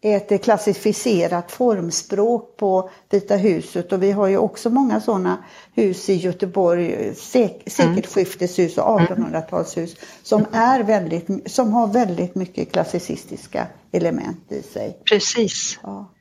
[0.00, 6.08] ett, ett klassificerat formspråk på Vita huset och vi har ju också många sådana hus
[6.08, 9.88] i Göteborg, sek, sekelskifteshus och 1800-talshus mm.
[10.22, 14.98] som, är väldigt, som har väldigt mycket klassicistiska element i sig.
[15.10, 15.78] Precis.
[15.82, 16.13] Ja.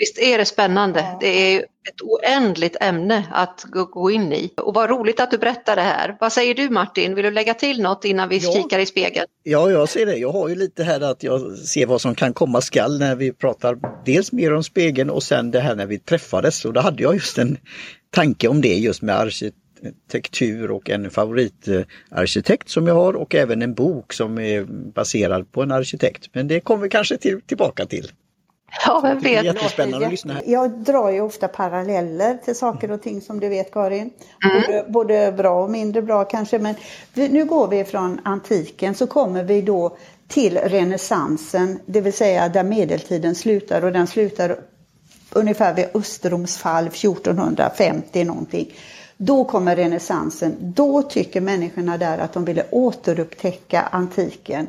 [0.00, 1.00] Visst är det spännande?
[1.00, 1.18] Ja.
[1.20, 4.52] Det är ett oändligt ämne att gå in i.
[4.56, 6.16] Och vad roligt att du berättar det här.
[6.20, 7.14] Vad säger du Martin?
[7.14, 8.52] Vill du lägga till något innan vi ja.
[8.52, 9.26] kikar i spegeln?
[9.42, 10.16] Ja, jag ser det.
[10.16, 13.32] Jag har ju lite här att jag ser vad som kan komma skall när vi
[13.32, 16.64] pratar dels mer om spegeln och sen det här när vi träffades.
[16.64, 17.58] Och då hade jag just en
[18.10, 23.74] tanke om det just med arkitektur och en favoritarkitekt som jag har och även en
[23.74, 26.30] bok som är baserad på en arkitekt.
[26.32, 28.10] Men det kommer vi kanske till, tillbaka till.
[28.86, 29.22] Ja, vem vet.
[29.22, 30.42] Det är jättespännande att lyssna här.
[30.46, 34.10] Jag drar ju ofta paralleller till saker och ting som du vet Karin.
[34.44, 34.62] Mm.
[34.62, 36.58] Både, både bra och mindre bra kanske.
[36.58, 36.74] Men
[37.14, 39.96] nu går vi från antiken så kommer vi då
[40.28, 44.56] till renässansen, det vill säga där medeltiden slutar och den slutar
[45.32, 48.72] ungefär vid Österroms fall 1450 någonting.
[49.16, 50.56] Då kommer renässansen.
[50.60, 54.66] Då tycker människorna där att de ville återupptäcka antiken.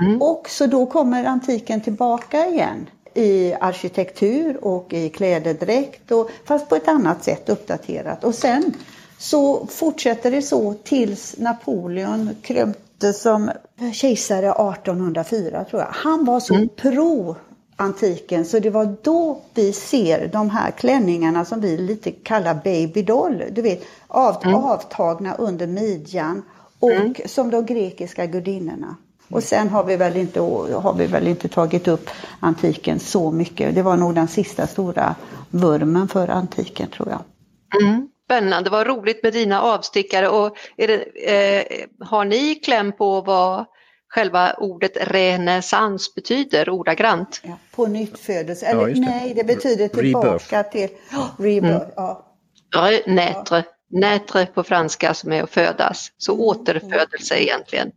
[0.00, 0.22] Mm.
[0.22, 6.76] Och så då kommer antiken tillbaka igen i arkitektur och i klädedräkt, och, fast på
[6.76, 8.24] ett annat sätt uppdaterat.
[8.24, 8.74] Och sen
[9.18, 13.50] så fortsätter det så tills Napoleon krömte som
[13.92, 15.88] kejsare 1804 tror jag.
[15.92, 16.68] Han var så mm.
[16.68, 17.36] pro
[17.76, 23.02] antiken så det var då vi ser de här klänningarna som vi lite kallar baby
[23.02, 23.42] doll.
[23.52, 24.54] Du vet, av, mm.
[24.54, 26.42] avtagna under midjan
[26.78, 27.14] och mm.
[27.26, 28.96] som de grekiska gudinnorna.
[29.30, 33.74] Och sen har vi, väl inte, har vi väl inte tagit upp antiken så mycket.
[33.74, 35.14] Det var nog den sista stora
[35.50, 37.22] vurmen för antiken tror jag.
[37.82, 38.08] Mm.
[38.24, 40.28] Spännande, vad roligt med dina avstickare.
[40.28, 40.94] Och det,
[41.28, 43.66] eh, har ni kläm på vad
[44.08, 47.40] själva ordet renässans betyder ordagrant?
[47.44, 50.70] Ja, på nytt födelse, eller ja, nej det betyder tillbaka rebirth.
[50.70, 50.88] till
[51.18, 51.74] oh, rebirth.
[51.74, 51.88] Mm.
[51.96, 52.26] Ja.
[52.72, 53.64] Ja, nätre.
[53.90, 56.44] nätre på franska som är att födas, så mm.
[56.44, 57.92] återfödelse egentligen.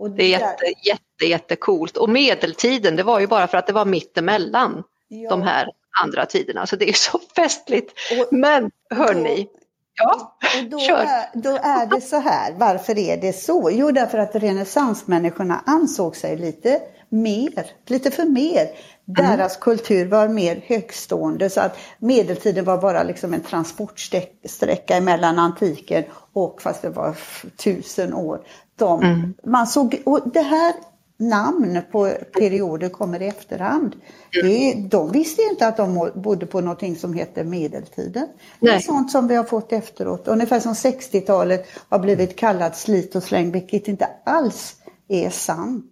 [0.00, 1.96] Och det, är jätte, jätte, jättecoolt.
[1.96, 5.30] Och medeltiden, det var ju bara för att det var mittemellan ja.
[5.30, 5.68] de här
[6.02, 6.66] andra tiderna.
[6.66, 7.92] Så det är så festligt.
[8.20, 9.48] Och, Men hörni,
[9.94, 10.96] ja, och då, kör.
[10.96, 13.70] Är, då är det så här, varför är det så?
[13.72, 18.62] Jo, därför att renässansmänniskorna ansåg sig lite mer, lite för mer.
[18.62, 18.72] Mm.
[19.04, 19.60] Deras mm.
[19.60, 26.62] kultur var mer högstående så att medeltiden var bara liksom en transportsträcka mellan antiken och
[26.62, 27.16] fast det var
[27.56, 28.40] tusen år.
[28.80, 29.34] De, mm.
[29.44, 30.74] man såg, och det här
[31.20, 33.96] namn på perioder kommer i efterhand.
[34.42, 38.26] Det, de visste inte att de bodde på någonting som heter medeltiden.
[38.58, 38.72] Nej.
[38.72, 40.28] Det är sånt som vi har fått efteråt.
[40.28, 44.76] Ungefär som 60-talet har blivit kallat slit och släng, vilket inte alls
[45.08, 45.84] är sant.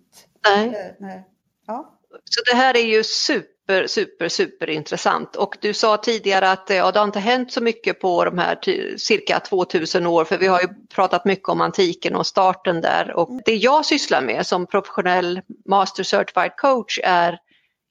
[0.44, 0.94] Nej.
[1.00, 1.20] Eh.
[1.66, 1.94] Ja.
[2.24, 5.36] Så det här är ju super, super, super intressant.
[5.36, 8.38] Och du sa tidigare att eh, ja, det har inte hänt så mycket på de
[8.38, 8.58] här
[8.96, 13.16] cirka 2000 år, för vi har ju pratat mycket om antiken och starten där.
[13.16, 17.38] Och det jag sysslar med som professionell Master Certified Coach är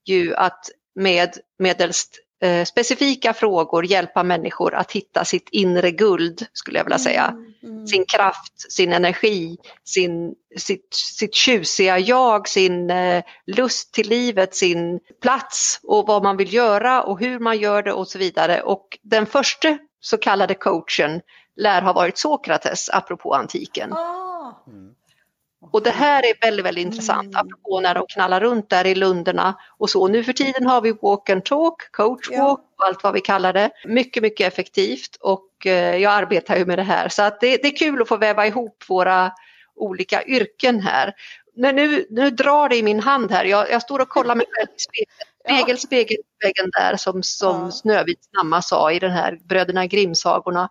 [0.05, 6.79] ju att med medelst eh, specifika frågor hjälpa människor att hitta sitt inre guld, skulle
[6.79, 7.25] jag vilja säga.
[7.25, 7.46] Mm.
[7.87, 14.99] Sin kraft, sin energi, sin, sitt, sitt tjusiga jag, sin eh, lust till livet, sin
[15.21, 18.61] plats och vad man vill göra och hur man gör det och så vidare.
[18.61, 21.21] Och den första så kallade coachen
[21.55, 23.93] lär ha varit Sokrates, apropå antiken.
[23.93, 24.63] Ah.
[24.67, 24.96] Mm.
[25.61, 27.35] Och det här är väldigt, väldigt intressant, mm.
[27.35, 30.07] apropå när de knallar runt där i lunderna och så.
[30.07, 33.53] Nu för tiden har vi walk and talk, coach walk och allt vad vi kallar
[33.53, 33.71] det.
[33.85, 37.67] Mycket, mycket effektivt och eh, jag arbetar ju med det här så att det, det
[37.67, 39.31] är kul att få väva ihop våra
[39.75, 41.13] olika yrken här.
[41.55, 44.45] Men nu, nu drar det i min hand här, jag, jag står och kollar mig
[44.51, 45.17] själv i spegeln.
[45.47, 47.71] Spegel, spegel, väggen där som, som ja.
[47.71, 50.69] Snövits mamma sa i den här Bröderna Grimm-sagorna.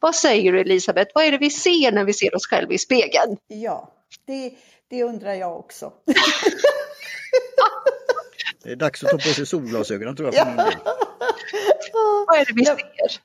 [0.00, 2.78] Vad säger du Elisabeth, vad är det vi ser när vi ser oss själva i
[2.78, 3.36] spegeln?
[3.46, 3.93] Ja,
[4.26, 4.52] det,
[4.88, 5.92] det undrar jag också.
[8.62, 10.46] det är dags att ta på sig solglasögonen tror jag.
[10.46, 10.70] Ja.
[12.26, 12.76] Vad är det vi ser?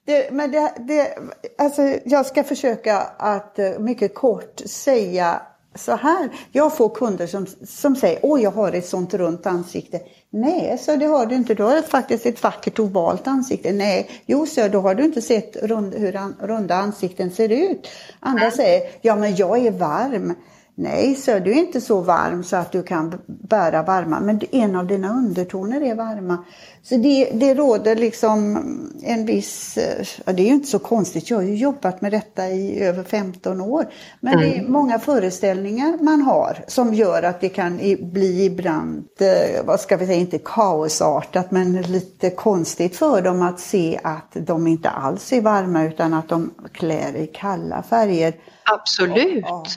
[0.05, 1.17] Det, men det, det,
[1.57, 5.41] alltså, jag ska försöka att eh, mycket kort säga
[5.75, 6.29] så här.
[6.51, 10.01] Jag får kunder som, som säger åh jag har ett sånt runt ansikte.
[10.29, 11.53] Nej, så det har du inte.
[11.53, 13.71] Du har faktiskt ett vackert ovalt ansikte.
[13.71, 17.87] Nej, jo så då har du inte sett rund, hur an, runda ansikten ser ut.
[18.19, 20.35] Andra säger ja men jag är varm.
[20.81, 24.75] Nej, så du är inte så varm så att du kan bära varma, men en
[24.75, 26.45] av dina undertoner är varma.
[26.83, 28.57] Så det, det råder liksom
[29.03, 29.77] en viss,
[30.25, 33.03] ja, det är ju inte så konstigt, jag har ju jobbat med detta i över
[33.03, 33.85] 15 år.
[34.19, 34.45] Men mm.
[34.45, 34.71] det är mm.
[34.71, 40.05] många föreställningar man har som gör att det kan bli ibland, eh, vad ska vi
[40.05, 45.41] säga, inte kaosartat, men lite konstigt för dem att se att de inte alls är
[45.41, 48.33] varma utan att de klär i kalla färger.
[48.63, 49.45] Absolut.
[49.45, 49.67] Och,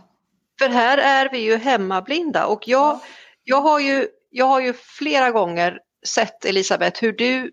[0.62, 3.01] för här är vi ju hemmablinda och jag,
[3.44, 7.51] jag, har, ju, jag har ju flera gånger sett Elisabeth hur du,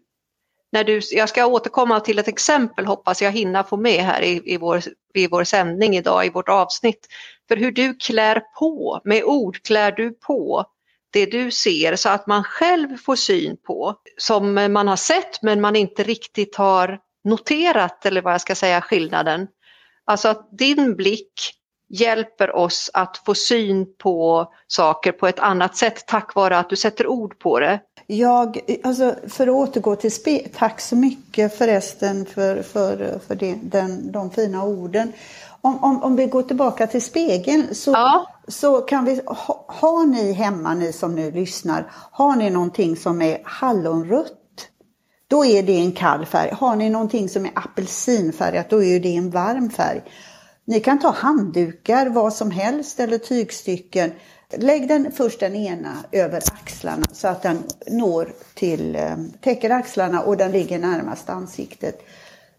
[0.72, 4.42] när du, jag ska återkomma till ett exempel hoppas jag hinna få med här i,
[4.54, 4.82] i, vår,
[5.14, 7.08] i vår sändning idag, i vårt avsnitt.
[7.48, 10.66] För hur du klär på, med ord klär du på
[11.12, 15.62] det du ser så att man själv får syn på som man har sett men
[15.62, 19.48] man inte riktigt har noterat eller vad jag ska säga skillnaden.
[20.06, 21.59] Alltså att din blick
[21.90, 26.76] hjälper oss att få syn på saker på ett annat sätt tack vare att du
[26.76, 27.80] sätter ord på det.
[28.08, 33.56] Jag, alltså för att återgå till spe, tack så mycket förresten för, för, för det,
[33.62, 35.14] den, de fina orden.
[35.62, 38.28] Om, om, om vi går tillbaka till spegeln så, ja.
[38.48, 43.22] så kan vi, ha, har ni hemma, ni som nu lyssnar, har ni någonting som
[43.22, 44.36] är hallonrött
[45.30, 46.52] då är det en kall färg.
[46.54, 50.02] Har ni någonting som är apelsinfärgat, då är det en varm färg.
[50.70, 54.12] Ni kan ta handdukar, vad som helst eller tygstycken.
[54.58, 60.22] Lägg den först den ena över axlarna så att den når till, eh, täcker axlarna
[60.22, 62.02] och den ligger närmast ansiktet.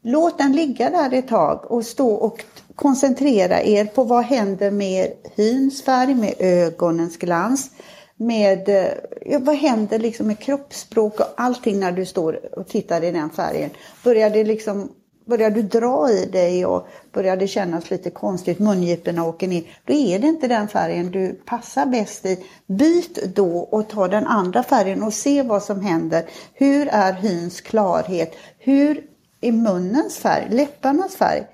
[0.03, 2.45] Låt den ligga där ett tag och stå och
[2.75, 7.71] koncentrera er på vad händer med hyns färg, med ögonens glans,
[8.17, 13.11] med eh, vad händer liksom med kroppsspråk och allting när du står och tittar i
[13.11, 13.71] den färgen.
[14.05, 14.91] Börjar det liksom
[15.31, 19.93] börjar du dra i dig och börjar det kännas lite konstigt, mungiporna åker ner, då
[19.93, 22.45] är det inte den färgen du passar bäst i.
[22.67, 26.25] Byt då och ta den andra färgen och se vad som händer.
[26.55, 28.35] Hur är hyns klarhet?
[28.59, 29.05] Hur
[29.41, 31.47] är munnens färg, läpparnas färg?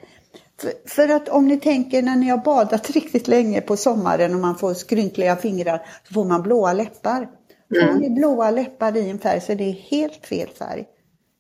[0.61, 4.41] För, för, att om ni tänker när ni har badat riktigt länge på sommaren och
[4.41, 7.29] man får skrynkliga fingrar så får man blåa läppar.
[7.75, 7.93] Mm.
[7.93, 10.85] Får ni blåa läppar i en färg så är det helt fel färg.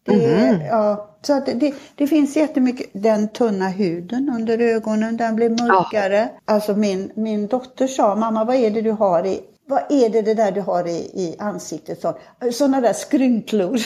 [0.07, 0.67] Det, mm.
[0.67, 6.29] ja, så att det, det finns jättemycket, den tunna huden under ögonen, den blir mörkare.
[6.47, 6.55] Ja.
[6.55, 10.23] Alltså min, min dotter sa, mamma vad är det du har i vad är det,
[10.23, 12.05] det där du har i, i ansiktet?
[12.53, 13.79] Sådana där skrynklor.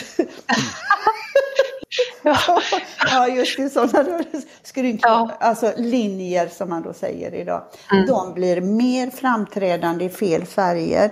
[2.23, 2.37] ja.
[3.11, 4.23] ja, just det, sådana
[4.63, 5.29] skrynklor, ja.
[5.39, 7.63] alltså linjer som man då säger idag.
[7.91, 8.05] Mm.
[8.05, 11.11] De blir mer framträdande i fel färger.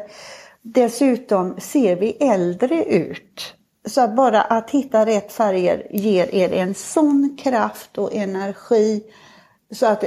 [0.62, 3.55] Dessutom ser vi äldre ut.
[3.88, 9.03] Så att bara att hitta rätt färger ger er en sån kraft och energi
[9.71, 10.03] så att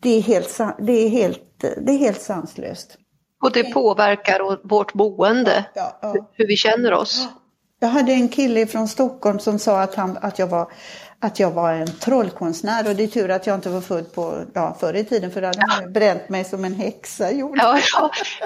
[0.00, 2.96] det är helt, det är helt, det är helt sanslöst.
[3.42, 6.30] Och det påverkar vårt boende, ja, ja, ja.
[6.32, 7.28] hur vi känner oss.
[7.80, 10.72] Jag hade en kille från Stockholm som sa att, han, att, jag var,
[11.20, 14.44] att jag var en trollkonstnär och det är tur att jag inte var född på,
[14.54, 17.60] ja, förr i tiden för då hade han bränt mig som en häxa gjorde.
[17.62, 17.78] Ja,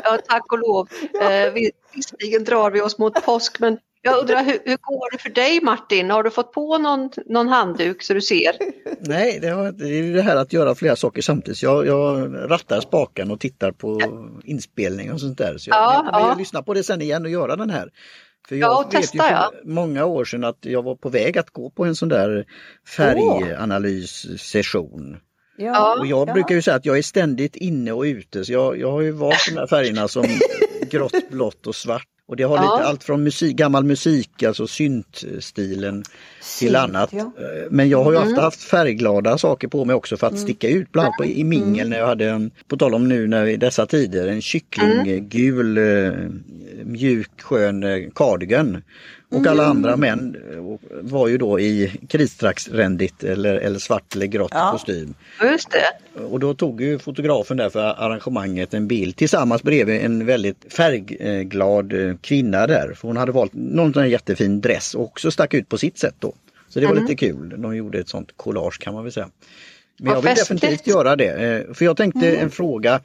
[0.05, 0.89] ja, tack och lov.
[1.23, 1.53] Eh,
[1.95, 5.61] visserligen drar vi oss mot påsk men jag undrar hur, hur, går det för dig
[5.63, 6.11] Martin?
[6.11, 8.53] Har du fått på någon, någon handduk så du ser?
[9.01, 11.63] Nej, det, har, det är det här att göra flera saker samtidigt.
[11.63, 14.29] Jag, jag rattar spaken och tittar på ja.
[14.45, 15.59] inspelning och sånt där.
[15.59, 17.91] Så jag, ja, jag, jag lyssnar på det sen igen och göra den här.
[18.49, 19.53] För jag ja, vet testa, ju för ja.
[19.65, 22.47] många år sedan att jag var på väg att gå på en sån där
[22.97, 25.17] färganalyssession.
[25.57, 28.79] Ja, och jag brukar ju säga att jag är ständigt inne och ute så jag,
[28.79, 30.25] jag har ju valt de här färgerna som
[30.91, 36.05] grått, blått och svart och det har lite allt från musik, gammal musik, alltså syntstilen
[36.59, 37.13] till annat.
[37.13, 37.21] Ja.
[37.21, 38.29] Eh, men jag har ju mm.
[38.29, 40.43] ofta haft färgglada saker på mig också för att mm.
[40.43, 41.91] sticka ut, bland annat i mingel mm.
[41.91, 46.45] när jag hade en, på tal om nu när i dessa tider, en kycklinggul mm.
[46.85, 48.83] mjuk skön eh, cardigan.
[49.35, 49.77] Och alla mm.
[49.77, 50.37] andra män
[51.01, 54.71] var ju då i kritstraxrändigt eller, eller svart eller grått ja.
[54.73, 55.15] kostym.
[55.43, 56.21] Just det.
[56.21, 61.93] Och då tog ju fotografen där för arrangemanget en bild tillsammans bredvid en väldigt färgglad
[61.93, 62.95] eh, kvinna där.
[62.95, 66.35] För hon hade valt någon jättefin dress och också stack ut på sitt sätt då.
[66.69, 67.05] Så det var mm.
[67.05, 67.55] lite kul.
[67.59, 69.29] De gjorde ett sånt collage kan man väl säga.
[69.99, 71.29] Men jag vill definitivt göra det.
[71.29, 72.43] Eh, för jag tänkte mm.
[72.43, 73.01] en fråga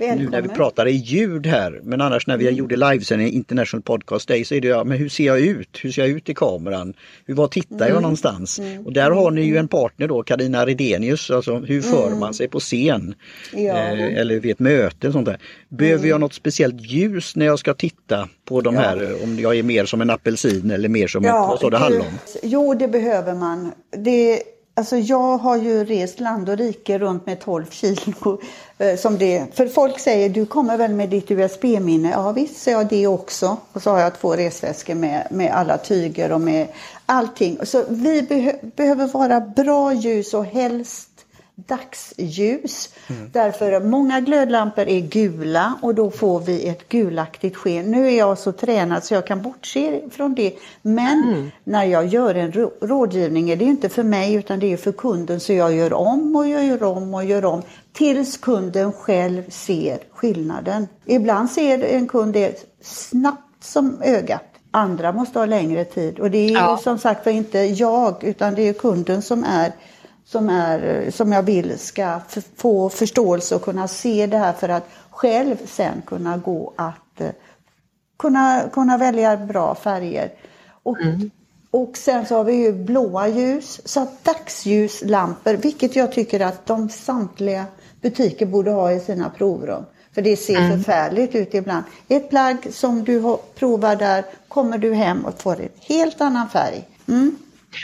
[0.00, 0.24] Välkommen.
[0.24, 2.56] Nu när vi pratar i ljud här, men annars när vi mm.
[2.56, 5.78] gjorde livesändning International Podcast Day så är det ja, men hur ser jag ut?
[5.82, 6.94] Hur ser jag ut i kameran?
[7.26, 7.88] Hur, var tittar mm.
[7.88, 8.58] jag någonstans?
[8.58, 8.86] Mm.
[8.86, 12.18] Och där har ni ju en partner då, Karina Redenius, alltså hur för mm.
[12.18, 13.14] man sig på scen?
[13.52, 13.58] Ja.
[13.58, 15.38] Eh, eller vid ett möte och sånt där.
[15.68, 16.10] Behöver mm.
[16.10, 18.80] jag något speciellt ljus när jag ska titta på de ja.
[18.80, 21.70] här, om jag är mer som en apelsin eller mer som ja, ett, vad sa
[21.70, 22.18] det, hallon?
[22.42, 23.72] Jo, det behöver man.
[24.04, 24.42] Det
[24.80, 28.40] Alltså jag har ju rest land och rike runt med 12 kilo.
[28.78, 32.10] Eh, som det, för folk säger, du kommer väl med ditt USB-minne?
[32.10, 33.56] Ja visst, så jag det också.
[33.72, 36.66] Och så har jag två resväskor med, med alla tyger och med
[37.06, 37.58] allting.
[37.62, 41.09] Så vi beh behöver vara bra ljus och helst
[41.66, 42.88] dagsljus.
[43.06, 43.30] Mm.
[43.32, 47.90] Därför många glödlampor är gula och då får vi ett gulaktigt sken.
[47.90, 50.54] Nu är jag så tränad så jag kan bortse från det.
[50.82, 51.50] Men mm.
[51.64, 55.40] när jag gör en rådgivning är det inte för mig utan det är för kunden
[55.40, 59.98] så jag gör om och jag gör om och gör om tills kunden själv ser
[60.12, 60.88] skillnaden.
[61.04, 64.42] Ibland ser en kund det snabbt som ögat.
[64.70, 66.78] Andra måste ha längre tid och det är ja.
[66.82, 69.72] som sagt var inte jag utan det är kunden som är
[70.30, 72.20] som, är, som jag vill ska
[72.56, 77.30] få förståelse och kunna se det här för att själv sen kunna gå att eh,
[78.16, 80.32] kunna, kunna välja bra färger.
[80.82, 81.30] Och, mm.
[81.70, 86.66] och sen så har vi ju blåa ljus, så att dagsljuslampor, vilket jag tycker att
[86.66, 87.64] de samtliga
[88.00, 89.84] butiker borde ha i sina provrum.
[90.14, 90.70] För det ser mm.
[90.70, 91.84] förfärligt ut ibland.
[92.08, 96.88] Ett plagg som du provar där kommer du hem och får en helt annan färg.
[97.08, 97.36] Mm.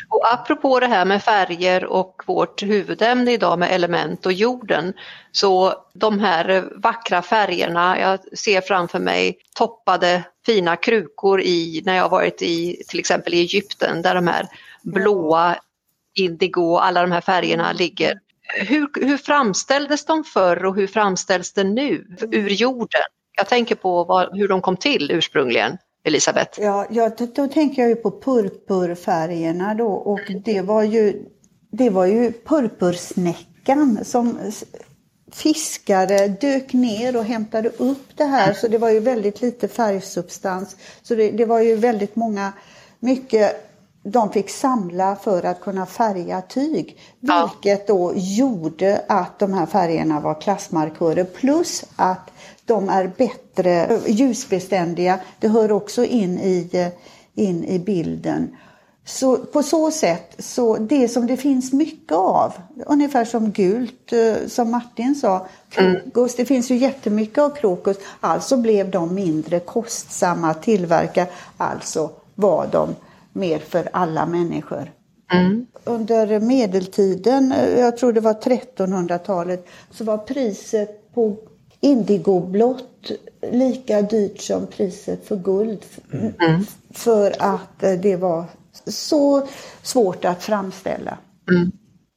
[0.09, 4.93] Och apropå det här med färger och vårt huvudämne idag med element och jorden.
[5.33, 12.09] Så de här vackra färgerna, jag ser framför mig toppade fina krukor i när jag
[12.09, 14.47] varit i till exempel i Egypten där de här
[14.83, 15.57] blåa,
[16.15, 18.21] indigo, alla de här färgerna ligger.
[18.59, 23.03] Hur, hur framställdes de förr och hur framställs det nu ur jorden?
[23.37, 25.79] Jag tänker på vad, hur de kom till ursprungligen.
[26.07, 26.61] Elisabeth?
[26.61, 31.25] Ja, ja då, då, tänker jag ju på purpurfärgerna då och det var ju,
[31.71, 34.39] det var ju purpursnäckan som
[35.33, 40.77] fiskare dök ner och hämtade upp det här så det var ju väldigt lite färgsubstans.
[41.03, 42.53] Så det, det var ju väldigt många,
[43.01, 43.67] mycket
[44.03, 46.99] de fick samla för att kunna färga tyg.
[47.21, 52.31] Vilket då gjorde att de här färgerna var klassmarkörer plus att
[52.67, 55.19] de är bättre ljusbeständiga.
[55.41, 56.91] Det hör också in i,
[57.35, 58.57] in i bilden.
[59.05, 62.53] Så på så sätt, så det som det finns mycket av,
[62.87, 66.37] ungefär som gult eh, som Martin sa, krokus, mm.
[66.37, 72.69] det finns ju jättemycket av krokus, alltså blev de mindre kostsamma att tillverka, alltså var
[72.73, 72.95] de
[73.33, 74.93] mer för alla människor.
[75.33, 75.67] Mm.
[75.85, 81.37] Under medeltiden, eh, jag tror det var 1300-talet, så var priset på
[81.81, 83.11] indigoblått
[83.53, 85.85] lika dyrt som priset för guld.
[86.13, 86.67] Mm.
[86.95, 88.45] För att eh, det var
[88.87, 89.49] så
[89.83, 91.19] svårt att framställa.
[91.51, 91.73] Mm.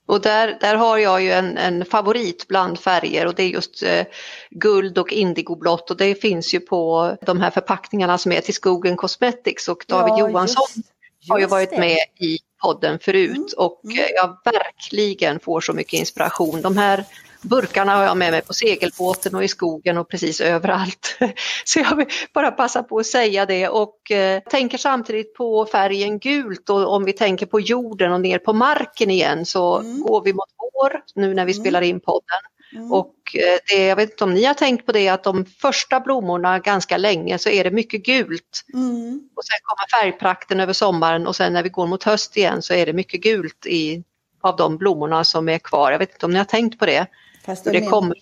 [0.08, 3.84] Och där, där har jag ju en, en favorit bland färger och det är just
[3.84, 4.06] eh,
[4.50, 8.98] guld och indigoblått och det finns ju på de här förpackningarna som är till Skogen
[8.98, 11.80] Cosmetics och David ja, Johansson just, just har ju varit det.
[11.80, 13.46] med i podden förut mm.
[13.58, 13.98] och mm.
[14.16, 16.62] jag verkligen får så mycket inspiration.
[16.62, 17.06] De här
[17.42, 21.18] Burkarna har jag med mig på segelbåten och i skogen och precis överallt.
[21.66, 26.20] Så jag vill bara passa på att säga det och eh, tänker samtidigt på färgen
[26.20, 30.02] gult och om vi tänker på jorden och ner på marken igen så mm.
[30.02, 31.64] går vi mot vår nu när vi mm.
[31.64, 32.40] spelar in podden.
[32.76, 32.92] Mm.
[32.92, 36.00] Och eh, det, jag vet inte om ni har tänkt på det att de första
[36.00, 38.66] blommorna ganska länge så är det mycket gult.
[38.74, 39.22] Mm.
[39.36, 42.74] Och sen kommer färgprakten över sommaren och sen när vi går mot höst igen så
[42.74, 44.04] är det mycket gult i,
[44.42, 45.92] av de blommorna som är kvar.
[45.92, 47.08] Jag vet inte om ni har tänkt på det.
[47.46, 48.16] Fast det, det mer, kommer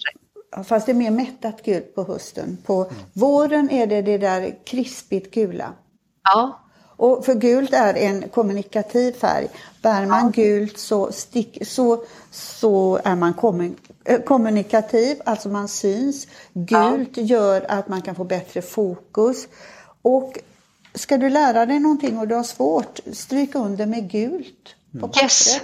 [0.63, 2.57] Fast det är mer mättat gult på hösten.
[2.65, 2.95] På mm.
[3.13, 5.73] våren är det det där krispigt gula.
[6.23, 6.59] Ja.
[6.97, 9.47] Och för gult är en kommunikativ färg.
[9.81, 10.43] Bär man ja.
[10.43, 13.33] gult så, stick, så, så är man
[14.05, 16.27] eh, kommunikativ, alltså man syns.
[16.53, 17.23] Gult ja.
[17.23, 19.47] gör att man kan få bättre fokus.
[20.01, 20.39] Och
[20.93, 25.23] ska du lära dig någonting och du har svårt, stryk under med gult på pappret.
[25.23, 25.61] Yes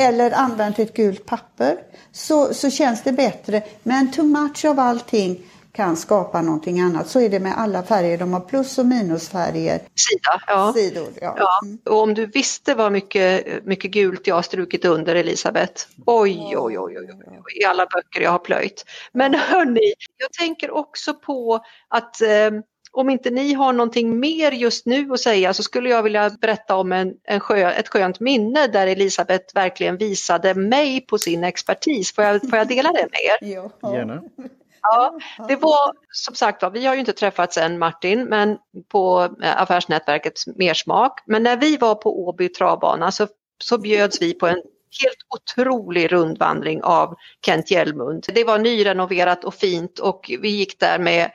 [0.00, 1.76] eller använt ett gult papper
[2.12, 3.62] så, så känns det bättre.
[3.82, 5.42] Men too much av allting
[5.72, 7.08] kan skapa någonting annat.
[7.08, 8.18] Så är det med alla färger.
[8.18, 9.78] De har plus och minusfärger.
[9.78, 10.72] Sida, ja.
[10.76, 11.34] Sidor, ja.
[11.38, 11.60] ja.
[11.64, 11.78] Mm.
[11.84, 15.86] Och om du visste vad mycket, mycket gult jag har strukit under Elisabeth.
[16.06, 18.84] Oj, oj, oj, oj, oj, i alla böcker jag har plöjt.
[19.12, 22.50] Men hörni, jag tänker också på att eh,
[22.92, 26.76] om inte ni har någonting mer just nu att säga så skulle jag vilja berätta
[26.76, 32.14] om en, en sjö, ett skönt minne där Elisabeth verkligen visade mig på sin expertis.
[32.14, 33.54] Får jag, får jag dela det med er?
[33.80, 33.94] Ja.
[33.94, 34.22] Gärna.
[34.82, 35.18] Ja,
[35.48, 40.34] det var som sagt vi har ju inte träffats än Martin, men på eh, affärsnätverket
[40.56, 41.22] Mersmak.
[41.26, 43.26] Men när vi var på Åby travbana så,
[43.64, 44.62] så bjöds vi på en
[45.02, 47.14] helt otrolig rundvandring av
[47.46, 48.24] Kent Hjellmund.
[48.34, 51.30] Det var nyrenoverat och fint och vi gick där med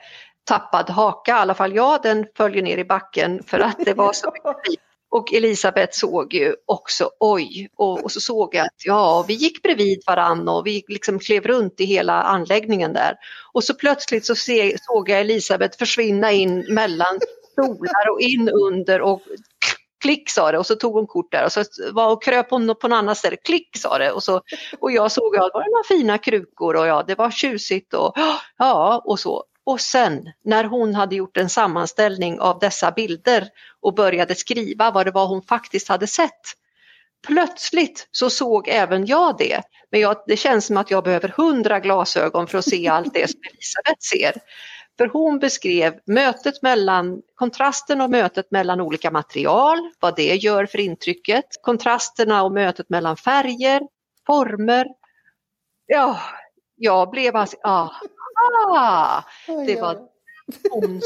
[0.46, 4.12] tappad haka, i alla fall jag, den följer ner i backen för att det var
[4.12, 4.82] så mycket.
[5.10, 9.62] Och Elisabeth såg ju också, oj, och, och, så såg jag att ja, vi gick
[9.62, 13.14] bredvid varann och vi liksom klev runt i hela anläggningen där.
[13.52, 17.20] Och så plötsligt så se, såg jag Elisabeth försvinna in mellan
[17.52, 19.22] stolar och in under och
[20.00, 22.74] klick sa det och så tog hon kort där och så var och kröp hon
[22.80, 24.40] på något annat ställe, klick sa det och, så,
[24.80, 28.12] och jag såg att det var några fina krukor och ja, det var tjusigt och
[28.58, 29.44] ja, och så.
[29.66, 33.48] Och sen när hon hade gjort en sammanställning av dessa bilder
[33.80, 36.40] och började skriva vad det var hon faktiskt hade sett.
[37.26, 39.62] Plötsligt så såg även jag det.
[39.90, 43.30] Men jag, det känns som att jag behöver hundra glasögon för att se allt det
[43.30, 44.32] som Elisabeth ser.
[44.98, 50.80] För hon beskrev mötet mellan, kontrasten och mötet mellan olika material, vad det gör för
[50.80, 53.82] intrycket, kontrasterna och mötet mellan färger,
[54.26, 54.86] former.
[55.86, 56.20] Ja,
[56.76, 57.92] jag blev alltså, ja,
[58.36, 59.22] ah,
[59.66, 59.98] det var
[60.70, 61.00] hon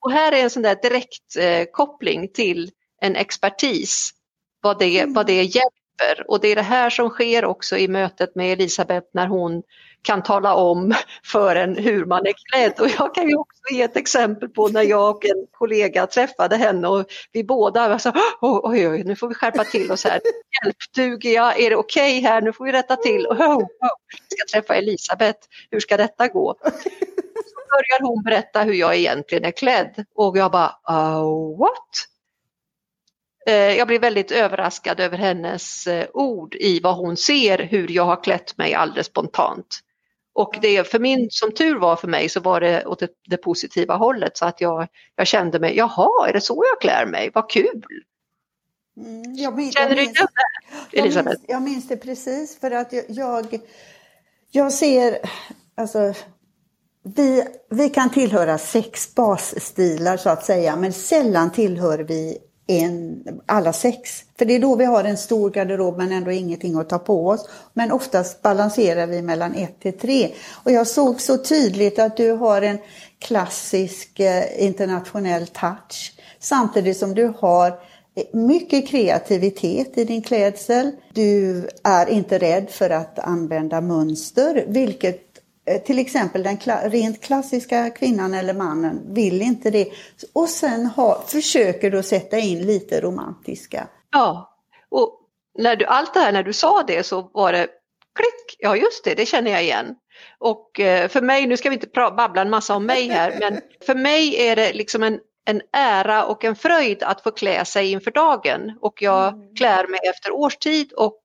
[0.00, 4.10] Och här är en sån där direkt eh, koppling till en expertis,
[4.60, 5.14] vad det, mm.
[5.14, 5.81] vad det hjälper.
[6.26, 9.62] Och det är det här som sker också i mötet med Elisabeth när hon
[10.02, 12.80] kan tala om för en hur man är klädd.
[12.80, 16.56] Och jag kan ju också ge ett exempel på när jag och en kollega träffade
[16.56, 20.20] henne och vi båda var så oj, oj, nu får vi skärpa till oss här.
[20.64, 21.60] Hjälpduger jag?
[21.60, 22.40] Är det okej okay här?
[22.40, 23.26] Nu får vi rätta till.
[23.26, 25.38] Oh, oh, jag ska träffa Elisabeth.
[25.70, 26.56] Hur ska detta gå?
[26.62, 32.11] Så börjar hon berätta hur jag egentligen är klädd och jag bara, oh, what?
[33.46, 38.04] Eh, jag blir väldigt överraskad över hennes eh, ord i vad hon ser hur jag
[38.04, 39.80] har klätt mig alldeles spontant.
[40.34, 43.36] Och det för min, som tur var för mig så var det åt det, det
[43.36, 47.30] positiva hållet så att jag, jag kände mig, jaha, är det så jag klär mig?
[47.34, 47.84] Vad kul!
[48.96, 50.14] Mm, jag minns, Känner du igen
[50.90, 51.16] det, Elisabeth?
[51.16, 53.60] Jag minns, jag minns det precis för att jag, jag,
[54.50, 55.18] jag ser,
[55.74, 56.14] alltså
[57.04, 63.72] vi, vi kan tillhöra sex basstilar så att säga men sällan tillhör vi en, alla
[63.72, 64.24] sex.
[64.38, 67.28] För det är då vi har en stor garderob men ändå ingenting att ta på
[67.28, 67.48] oss.
[67.72, 70.30] Men oftast balanserar vi mellan ett till tre.
[70.64, 72.78] Och jag såg så tydligt att du har en
[73.18, 76.12] klassisk eh, internationell touch.
[76.40, 80.90] Samtidigt som du har eh, mycket kreativitet i din klädsel.
[81.12, 85.31] Du är inte rädd för att använda mönster, vilket
[85.84, 86.58] till exempel den
[86.90, 89.88] rent klassiska kvinnan eller mannen vill inte det.
[90.32, 93.88] Och sen ha, försöker du sätta in lite romantiska.
[94.12, 94.58] Ja,
[94.90, 95.18] och
[95.58, 97.68] när du, allt det här när du sa det så var det
[98.14, 99.94] klick, ja just det, det känner jag igen.
[100.38, 103.60] Och eh, för mig, nu ska vi inte babbla en massa om mig här, men
[103.86, 107.90] för mig är det liksom en en ära och en fröjd att få klä sig
[107.90, 109.54] inför dagen och jag mm.
[109.54, 111.24] klär mig efter årstid och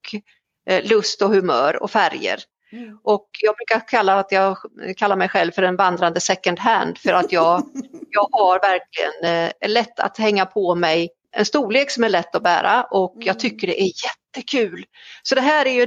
[0.70, 2.40] eh, lust och humör och färger.
[2.72, 3.00] Mm.
[3.04, 4.58] Och jag brukar kalla, att jag
[4.98, 7.64] kallar mig själv för en vandrande second hand för att jag,
[8.10, 12.44] jag har verkligen eh, lätt att hänga på mig en storlek som är lätt att
[12.44, 13.38] bära och jag mm.
[13.38, 13.92] tycker det är
[14.38, 14.86] jättekul.
[15.24, 15.86] Så det här är ju,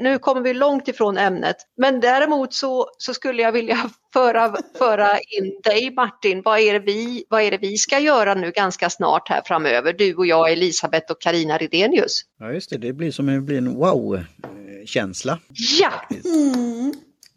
[0.00, 5.18] nu kommer vi långt ifrån ämnet, men däremot så, så skulle jag vilja föra, föra
[5.18, 8.90] in dig Martin, vad är, det vi, vad är det vi ska göra nu ganska
[8.90, 12.22] snart här framöver, du och jag, Elisabeth och Karina Redenius?
[12.38, 15.38] Ja just det, det blir som en, blir en wow-känsla.
[15.80, 15.92] Ja!
[16.24, 16.92] Mm.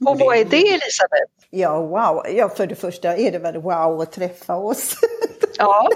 [0.06, 1.41] Och vad är det Elisabeth?
[1.54, 2.24] Ja, wow.
[2.36, 4.96] Ja, för det första är det väl wow att träffa oss.
[5.58, 5.90] Ja.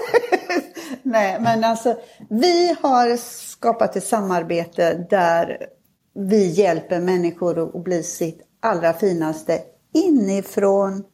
[1.02, 1.96] Nej, men alltså
[2.30, 5.66] vi har skapat ett samarbete där
[6.14, 9.60] vi hjälper människor att bli sitt allra finaste
[9.94, 11.04] inifrån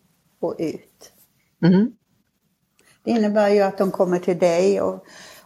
[0.41, 1.13] och ut.
[1.65, 1.93] Mm.
[3.05, 5.05] Det innebär ju att de kommer till dig och,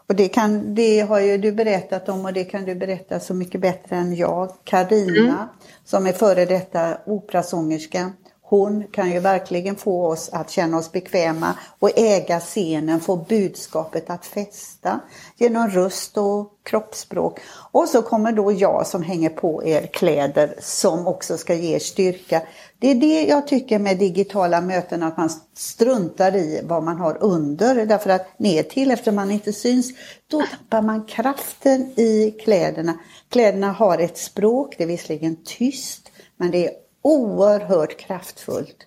[0.08, 3.34] och det, kan, det har ju du berättat om och det kan du berätta så
[3.34, 4.52] mycket bättre än jag.
[4.64, 5.48] Karina mm.
[5.84, 8.12] som är före detta operasångerska
[8.48, 14.10] hon kan ju verkligen få oss att känna oss bekväma och äga scenen, få budskapet
[14.10, 15.00] att fästa
[15.36, 17.40] genom röst och kroppsspråk.
[17.72, 21.78] Och så kommer då jag som hänger på er kläder som också ska ge er
[21.78, 22.42] styrka.
[22.78, 27.18] Det är det jag tycker med digitala möten, att man struntar i vad man har
[27.20, 27.86] under.
[27.86, 29.92] Därför att ner till, efter man inte syns,
[30.30, 32.98] då tappar man kraften i kläderna.
[33.28, 38.86] Kläderna har ett språk, det är visserligen tyst, men det är oerhört kraftfullt.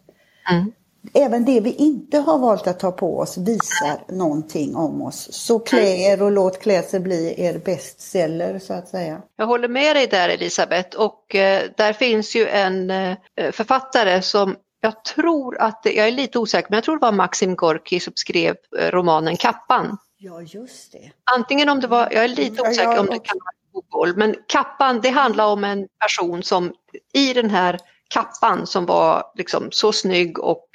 [0.51, 0.71] Mm.
[1.13, 5.33] Även det vi inte har valt att ta på oss visar någonting om oss.
[5.33, 9.21] Så klä er och låt klädsel bli er bestseller så att säga.
[9.35, 13.17] Jag håller med dig där Elisabeth och eh, där finns ju en eh,
[13.51, 17.55] författare som jag tror att, jag är lite osäker, men jag tror det var Maxim
[17.55, 19.97] Gorki som skrev eh, romanen Kappan.
[20.17, 21.11] Ja, just det.
[21.35, 24.13] Antingen om det var, jag är lite osäker ja, jag, om det kan vara Google,
[24.17, 26.73] men Kappan det handlar om en person som
[27.13, 27.79] i den här
[28.13, 30.69] kappan som var liksom så snygg och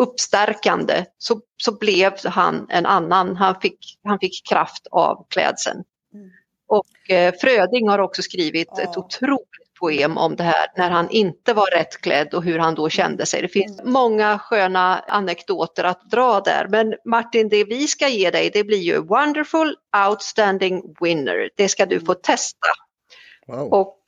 [0.00, 3.36] uppstärkande så, så blev han en annan.
[3.36, 5.84] Han fick, han fick kraft av klädseln.
[6.14, 6.30] Mm.
[6.68, 8.82] Och eh, Fröding har också skrivit ja.
[8.82, 12.88] ett otroligt poem om det här när han inte var rättklädd och hur han då
[12.88, 13.42] kände sig.
[13.42, 13.92] Det finns mm.
[13.92, 16.66] många sköna anekdoter att dra där.
[16.68, 19.76] Men Martin, det vi ska ge dig det blir ju Wonderful
[20.08, 21.50] Outstanding Winner.
[21.56, 22.68] Det ska du få testa.
[23.46, 23.72] Wow.
[23.72, 23.99] Och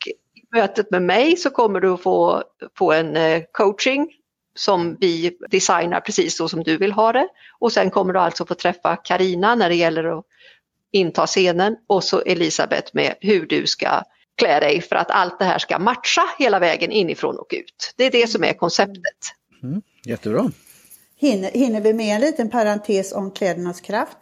[0.53, 2.43] mötet med mig så kommer du att få,
[2.79, 4.09] få en eh, coaching
[4.55, 7.29] som vi designar precis så som du vill ha det.
[7.59, 10.25] Och sen kommer du alltså få träffa Karina när det gäller att
[10.93, 14.03] inta scenen och så Elisabeth med hur du ska
[14.37, 17.95] klä dig för att allt det här ska matcha hela vägen inifrån och ut.
[17.97, 19.19] Det är det som är konceptet.
[19.63, 20.51] Mm, jättebra.
[21.17, 24.17] Hinner, hinner vi med en liten parentes om klädernas kraft?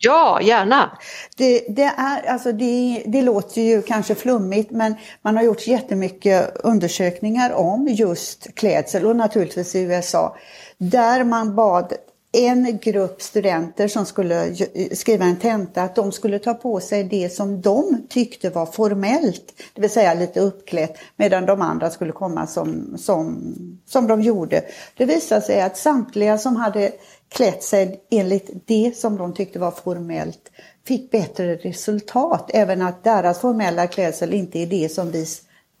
[0.00, 0.98] Ja, gärna.
[1.36, 6.56] Det, det, är, alltså det, det låter ju kanske flummigt men man har gjort jättemycket
[6.56, 10.36] undersökningar om just klädsel och naturligtvis i USA.
[10.78, 11.92] Där man bad
[12.32, 14.56] en grupp studenter som skulle
[14.92, 19.62] skriva en tenta att de skulle ta på sig det som de tyckte var formellt,
[19.74, 23.54] det vill säga lite uppklätt, medan de andra skulle komma som, som,
[23.86, 24.62] som de gjorde.
[24.96, 26.92] Det visade sig att samtliga som hade
[27.28, 30.50] klätt sig enligt det som de tyckte var formellt
[30.86, 32.50] fick bättre resultat.
[32.54, 35.26] Även att deras formella klädsel inte är det som vi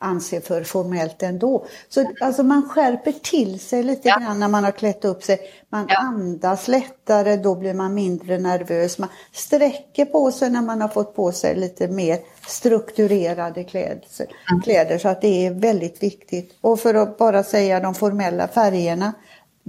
[0.00, 1.66] anser för formellt ändå.
[1.88, 4.18] Så alltså man skärper till sig lite ja.
[4.18, 5.40] grann när man har klätt upp sig.
[5.68, 5.98] Man ja.
[5.98, 8.98] andas lättare, då blir man mindre nervös.
[8.98, 14.04] Man sträcker på sig när man har fått på sig lite mer strukturerade kläder.
[14.50, 14.62] Mm.
[14.62, 16.58] kläder så att det är väldigt viktigt.
[16.60, 19.12] Och för att bara säga de formella färgerna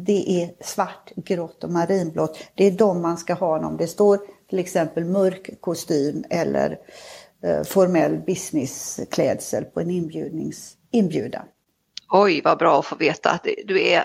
[0.06, 2.40] det är svart, grått och marinblått.
[2.56, 4.20] Det är de man ska ha om det står
[4.50, 6.78] till exempel mörk kostym eller
[7.44, 11.46] eh, formell businessklädsel på en inbjudnings, inbjudan.
[12.12, 14.04] Oj, vad bra att få veta att du, är,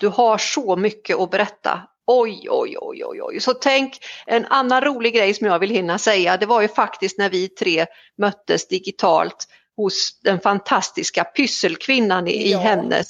[0.00, 3.40] du har så mycket att berätta Oj, oj, oj, oj, oj.
[3.40, 6.36] Så tänk en annan rolig grej som jag vill hinna säga.
[6.36, 7.86] Det var ju faktiskt när vi tre
[8.18, 12.58] möttes digitalt hos den fantastiska pysselkvinnan i, ja.
[12.58, 13.06] hennes,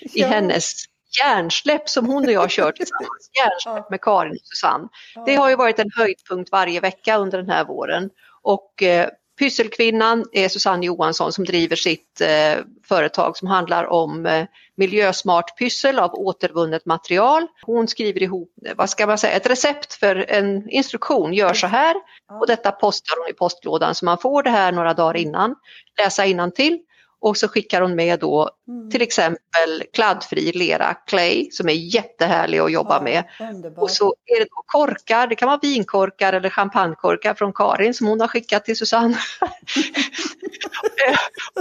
[0.00, 0.26] i ja.
[0.26, 0.84] hennes
[1.22, 3.30] hjärnsläpp som hon och jag kör tillsammans.
[3.38, 4.88] Hjärnsläpp med Karin och Susanne.
[5.26, 8.10] Det har ju varit en höjdpunkt varje vecka under den här våren.
[8.42, 14.46] Och eh, Pysselkvinnan är Susanne Johansson som driver sitt eh, företag som handlar om eh,
[14.76, 17.46] miljösmart pyssel av återvunnet material.
[17.62, 21.96] Hon skriver ihop, vad ska man säga, ett recept för en instruktion, gör så här
[22.40, 25.54] och detta postar hon i postlådan så man får det här några dagar innan,
[26.02, 26.78] läsa till
[27.26, 28.90] och så skickar hon med då mm.
[28.90, 33.24] till exempel kladdfri lera, clay, som är jättehärlig att jobba ja, med.
[33.40, 33.82] Underbar.
[33.82, 38.06] Och så är det då korkar, det kan vara vinkorkar eller champagnekorkar från Karin som
[38.06, 39.14] hon har skickat till Susanne.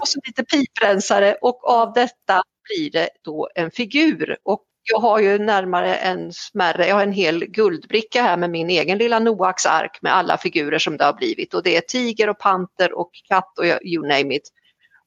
[0.02, 4.38] och så lite piprensare och av detta blir det då en figur.
[4.44, 8.70] Och jag har ju närmare en smärre, jag har en hel guldbricka här med min
[8.70, 12.30] egen lilla Noaks ark med alla figurer som det har blivit och det är tiger
[12.30, 14.52] och panter och katt och you name it.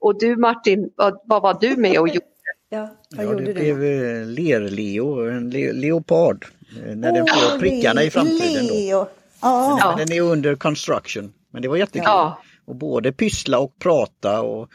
[0.00, 2.20] Och du Martin, vad, vad var du med och gjorde?
[2.70, 6.46] Ja, vad ja, gjorde det blev eh, ler-Leo, en le leopard.
[6.86, 8.66] Eh, när oh, den får prickarna i framtiden.
[8.66, 8.98] Leo.
[8.98, 9.08] Då.
[9.40, 9.94] Ja.
[9.98, 11.32] Den är under construction.
[11.50, 12.04] Men det var jättekul.
[12.04, 12.42] Ja.
[12.64, 14.68] Och både pyssla och prata och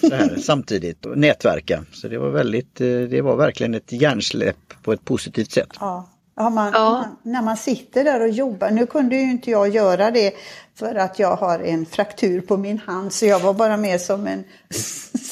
[0.00, 1.84] så här, samtidigt och nätverka.
[1.92, 5.70] Så det var väldigt, eh, det var verkligen ett hjärnsläpp på ett positivt sätt.
[5.80, 6.08] Ja.
[6.36, 7.04] Ja, man, ja.
[7.22, 10.34] När man sitter där och jobbar, nu kunde ju inte jag göra det
[10.78, 14.26] för att jag har en fraktur på min hand så jag var bara med som
[14.26, 14.44] en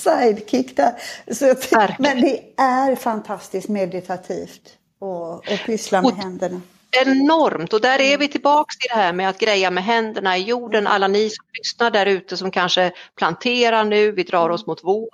[0.02, 0.92] sidekick där.
[1.32, 1.54] Så,
[1.98, 4.76] men det är fantastiskt meditativt
[5.50, 6.60] att pyssla med händerna.
[7.06, 10.42] Enormt och där är vi tillbaks till det här med att greja med händerna i
[10.42, 10.86] jorden.
[10.86, 15.08] Alla ni som lyssnar där ute som kanske planterar nu, vi drar oss mot vår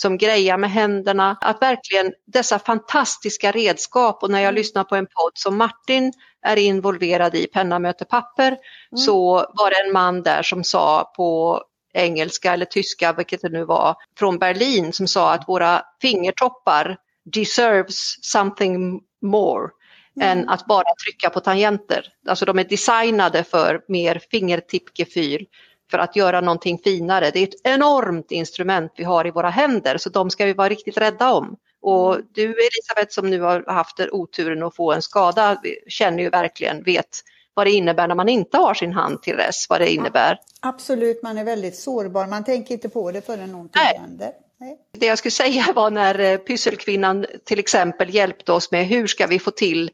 [0.00, 1.36] som grejar med händerna.
[1.40, 4.54] Att verkligen dessa fantastiska redskap och när jag mm.
[4.54, 8.58] lyssnar på en podd som Martin är involverad i, Penna möter papper, mm.
[8.96, 13.64] så var det en man där som sa på engelska eller tyska, vilket det nu
[13.64, 16.96] var, från Berlin som sa att våra fingertoppar
[17.34, 19.68] deserves something more
[20.16, 20.38] mm.
[20.38, 22.06] än att bara trycka på tangenter.
[22.28, 25.46] Alltså de är designade för mer fingertippgefühl
[25.90, 27.30] för att göra någonting finare.
[27.30, 30.68] Det är ett enormt instrument vi har i våra händer så de ska vi vara
[30.68, 31.56] riktigt rädda om.
[31.82, 32.26] Och mm.
[32.32, 37.20] du Elisabeth som nu har haft oturen att få en skada känner ju verkligen, vet
[37.54, 40.38] vad det innebär när man inte har sin hand till res, vad det innebär.
[40.60, 43.98] Absolut, man är väldigt sårbar, man tänker inte på det förrän någonting Nej.
[44.00, 44.32] händer.
[44.60, 44.78] Nej.
[44.92, 49.26] Det jag skulle säga var när eh, pysselkvinnan till exempel hjälpte oss med hur ska
[49.26, 49.90] vi få till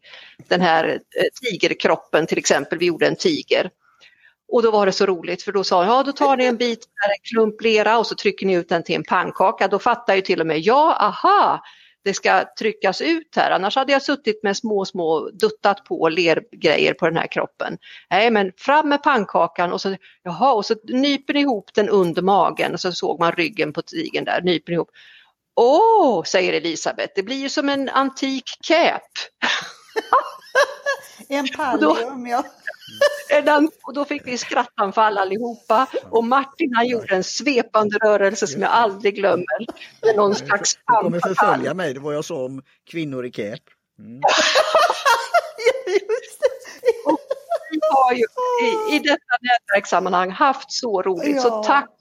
[0.48, 3.70] den här eh, tigerkroppen till exempel, vi gjorde en tiger.
[4.48, 6.56] Och då var det så roligt för då sa hon, ja då tar ni en
[6.56, 9.68] bit, en klump lera och så trycker ni ut den till en pannkaka.
[9.68, 11.62] Då fattar ju till och med jag, aha,
[12.06, 13.50] det ska tryckas ut här.
[13.50, 17.78] Annars hade jag suttit med små, små duttat på lergrejer på den här kroppen.
[18.10, 22.22] Nej, men fram med pannkakan och så, jaha, och så nyper ni ihop den under
[22.22, 24.90] magen och så såg man ryggen på tigern där, nyper ihop.
[25.56, 29.02] Åh, säger Elisabeth, det blir ju som en antik cap.
[31.28, 32.44] en pallium, ja.
[33.82, 38.70] och då fick vi skrattanfall allihopa och Martin han gjorde en svepande rörelse som jag
[38.70, 39.66] aldrig glömmer.
[40.02, 43.60] Med någon slags Du kommer förfölja mig, det var jag sa om kvinnor i cap.
[43.98, 44.20] Mm.
[47.70, 48.24] vi har ju
[48.66, 51.42] i, i detta nätverkssammanhang haft så roligt, ja.
[51.42, 51.95] så tack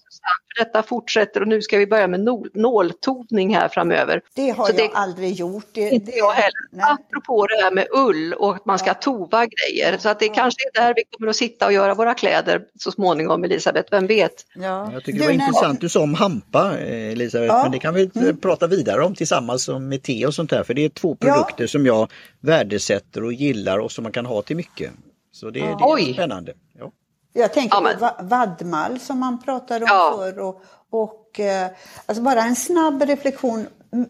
[0.58, 2.20] för detta fortsätter och nu ska vi börja med
[2.54, 4.22] nåltovning här framöver.
[4.36, 5.66] Det har så jag det, aldrig gjort.
[5.74, 6.52] Det, inte det, jag heller.
[6.72, 6.86] Nej.
[6.90, 8.94] Apropå det här med ull och att man ska ja.
[8.94, 9.98] tova grejer.
[9.98, 10.34] Så att det ja.
[10.34, 14.08] kanske är där vi kommer att sitta och göra våra kläder så småningom Elisabeth, vem
[14.08, 14.46] vet?
[14.56, 14.90] Ja.
[14.94, 17.64] Jag tycker det var du, intressant du sa om hampa Elisabeth, ja.
[17.64, 18.38] men det kan vi mm.
[18.38, 20.64] prata vidare om tillsammans med te och sånt där.
[20.64, 24.42] För det är två produkter som jag värdesätter och gillar och som man kan ha
[24.42, 24.92] till mycket.
[25.32, 26.54] Så det, det är spännande.
[26.80, 26.92] Ja.
[27.38, 30.14] Jag tänker ja, på vadmal som man pratade om ja.
[30.18, 30.40] förr.
[30.40, 31.68] Och, och, eh,
[32.06, 33.68] alltså bara en snabb reflektion.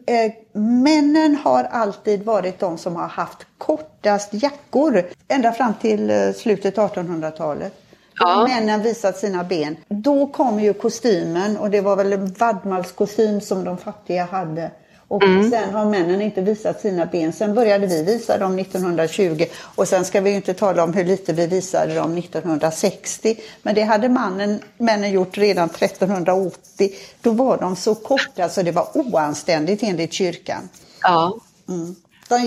[0.07, 6.31] Eh, männen har alltid varit de som har haft kortast jackor ända fram till eh,
[6.31, 7.73] slutet av 1800-talet.
[8.19, 8.47] Ja.
[8.47, 9.77] Männen visat sina ben.
[9.87, 14.71] Då kom ju kostymen och det var väl en vadmalskostym som de fattiga hade.
[15.07, 15.51] Och mm.
[15.51, 17.33] sen har männen inte visat sina ben.
[17.33, 19.45] Sen började vi visa dem 1920
[19.75, 23.37] och sen ska vi inte tala om hur lite vi visade dem 1960.
[23.61, 26.91] Men det hade mannen, männen gjort redan 1380.
[27.21, 30.69] Då var de så korta så det var oanständigt enligt kyrkan.
[31.01, 31.37] Ja.
[31.69, 31.95] Mm.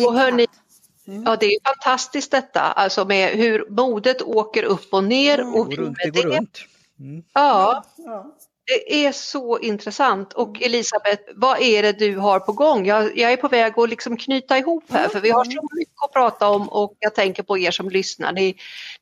[0.07, 0.47] och hörni,
[1.09, 1.23] mm.
[1.27, 5.39] Ja, det är fantastiskt detta, alltså med hur modet åker upp och ner.
[5.39, 5.55] Mm.
[5.55, 6.59] Och runt, det går runt.
[7.01, 7.23] Mm.
[7.33, 7.85] Ja.
[7.97, 8.35] ja.
[8.69, 10.33] Det är så intressant.
[10.33, 12.87] Och Elisabeth, vad är det du har på gång?
[12.87, 15.95] Jag, jag är på väg att liksom knyta ihop här för vi har så mycket
[16.05, 18.33] att prata om och jag tänker på er som lyssnar.
[18.33, 18.57] Ni,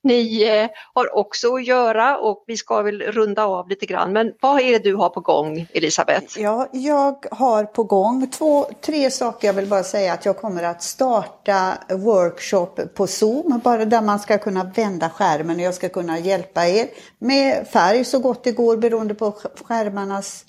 [0.06, 4.12] ni eh, har också att göra och vi ska väl runda av lite grann.
[4.12, 6.40] Men vad är det du har på gång Elisabeth?
[6.40, 9.48] Ja, jag har på gång två, tre saker.
[9.48, 14.18] Jag vill bara säga att jag kommer att starta workshop på Zoom, bara där man
[14.18, 16.86] ska kunna vända skärmen och jag ska kunna hjälpa er
[17.18, 19.32] med färg så gott det går beroende på
[19.64, 20.44] skärmarnas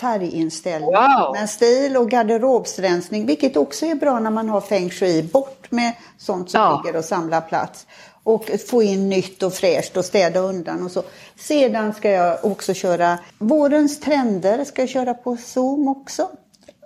[0.00, 0.90] färginställning.
[0.90, 1.34] Wow.
[1.34, 5.92] Men stil och garderobsrensning, vilket också är bra när man har feng shui, bort med
[6.18, 6.82] sånt som ja.
[6.84, 7.86] ligger och samlar plats.
[8.24, 11.02] Och få in nytt och fräscht och städa undan och så.
[11.36, 16.28] Sedan ska jag också köra vårens trender, ska jag köra på Zoom också.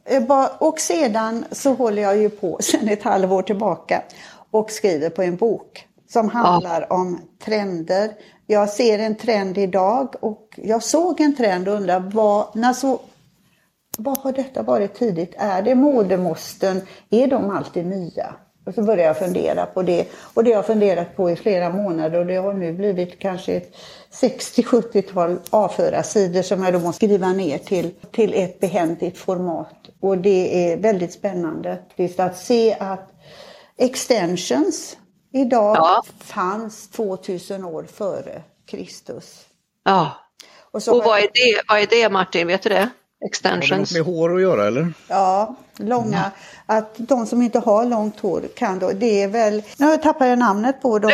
[0.05, 4.03] Eh, och sedan så håller jag ju på sedan ett halvår tillbaka
[4.51, 6.97] och skriver på en bok som handlar ja.
[6.97, 8.11] om trender.
[8.47, 13.01] Jag ser en trend idag och jag såg en trend och undrar vad, när så,
[13.99, 15.35] vad har detta varit tidigt?
[15.39, 16.81] Är det modemåsten?
[17.11, 18.35] Är de alltid nya?
[18.69, 20.07] Och så började jag fundera på det.
[20.35, 23.53] Och det har jag funderat på i flera månader och det har nu blivit kanske
[23.55, 23.77] ett
[24.13, 29.75] 60-70-tal A4-sidor som jag då måste skriva ner till, till ett behändigt format.
[30.01, 31.79] Och det är väldigt spännande
[32.19, 33.11] att se att
[33.79, 34.97] extensions
[35.33, 36.03] idag ja.
[36.21, 39.45] fanns 2000 år före Kristus.
[39.85, 40.13] Ja.
[40.71, 42.91] Och, så och vad, är det, vad är det Martin, vet du det?
[43.27, 43.71] Extensions.
[43.71, 44.93] Har det något med hår att göra eller?
[45.09, 46.19] Ja, långa.
[46.19, 46.31] Mm.
[46.67, 50.39] Att de som inte har långt hår kan då, det är väl, nu tappar jag
[50.39, 51.11] namnet på dem.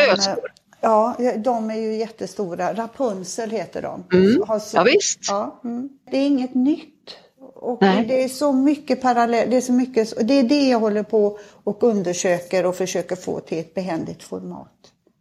[0.81, 2.73] Ja, de är ju jättestora.
[2.73, 4.03] Rapunzel heter de.
[4.13, 4.59] Mm.
[4.59, 5.19] Så, ja, visst.
[5.27, 5.89] Ja, mm.
[6.11, 7.17] Det är inget nytt.
[7.55, 8.05] Och Nej.
[8.05, 11.39] det är så mycket parallellt, det är så mycket, det är det jag håller på
[11.63, 14.71] och undersöker och försöker få till ett behändigt format.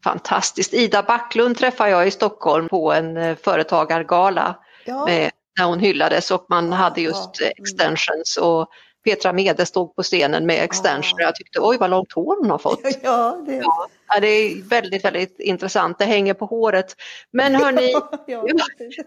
[0.04, 0.74] Fantastiskt.
[0.74, 5.06] Ida Backlund träffade jag i Stockholm på en eh, företagargala ja.
[5.06, 7.46] med, när hon hyllades och man hade just ja.
[7.46, 8.68] extensions och
[9.04, 11.14] Petra Mede stod på scenen med extensions.
[11.18, 12.80] Jag tyckte oj vad långt hår hon har fått.
[13.02, 13.62] Ja, det...
[14.08, 15.98] Ja, det är väldigt, väldigt intressant.
[15.98, 16.96] Det hänger på håret.
[17.30, 17.92] Men hörni,
[18.26, 18.46] ja,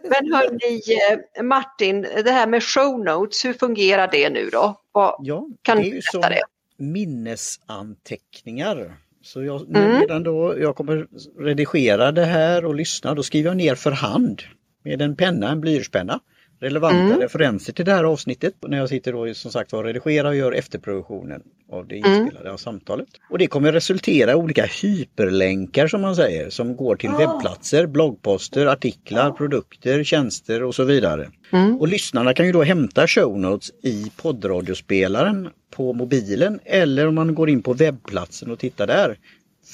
[0.03, 0.81] men hörni
[1.11, 4.81] eh, Martin, det här med show notes, hur fungerar det nu då?
[4.91, 6.41] Vad, ja, kan det är ju som det?
[6.77, 8.93] minnesanteckningar.
[9.21, 10.01] Så jag, mm.
[10.01, 11.07] redan då jag kommer
[11.39, 14.41] redigera det här och lyssna, då skriver jag ner för hand
[14.83, 16.19] med en penna, en blyertspenna
[16.59, 17.19] relevanta mm.
[17.19, 20.51] referenser till det här avsnittet när jag sitter då som sagt och redigerar och gör
[20.51, 21.41] efterproduktionen
[21.71, 22.11] av det mm.
[22.11, 22.57] inspelade mm.
[22.57, 23.07] samtalet.
[23.29, 27.17] Och det kommer resultera i olika hyperlänkar som man säger som går till oh.
[27.17, 29.35] webbplatser, bloggposter, artiklar, oh.
[29.35, 31.29] produkter, tjänster och så vidare.
[31.51, 31.77] Mm.
[31.77, 37.35] Och lyssnarna kan ju då hämta show notes i poddradiospelaren på mobilen eller om man
[37.35, 39.17] går in på webbplatsen och tittar där.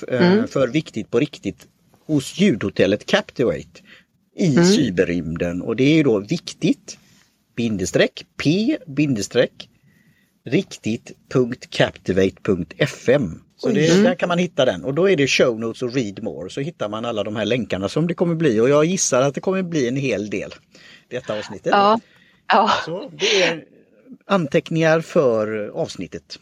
[0.07, 0.47] Eh, mm.
[0.47, 1.67] För Viktigt på riktigt
[2.05, 3.81] hos ljudhotellet Captivate
[4.35, 4.65] i mm.
[4.65, 6.97] cyberrymden och det är ju då viktigt
[7.55, 9.69] bindestreck p bindestreck
[10.45, 13.41] riktigt.captivate.fm.
[13.57, 14.03] Så det, mm.
[14.03, 16.61] där kan man hitta den och då är det show notes och read more så
[16.61, 19.41] hittar man alla de här länkarna som det kommer bli och jag gissar att det
[19.41, 20.53] kommer bli en hel del
[21.07, 21.71] detta avsnittet.
[21.71, 21.99] Ja.
[22.47, 22.71] Ja.
[22.85, 23.65] Så det är
[24.25, 26.39] anteckningar för avsnittet.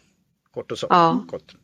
[0.53, 0.87] Kort och så.
[0.89, 1.25] Ja.
[1.29, 1.55] Kort.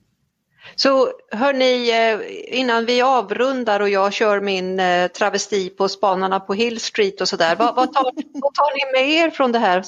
[0.76, 6.54] Så hörni, eh, innan vi avrundar och jag kör min eh, travesti på spanarna på
[6.54, 8.04] Hill Street och sådär, vad, vad, tar,
[8.34, 9.84] vad tar ni med er från det här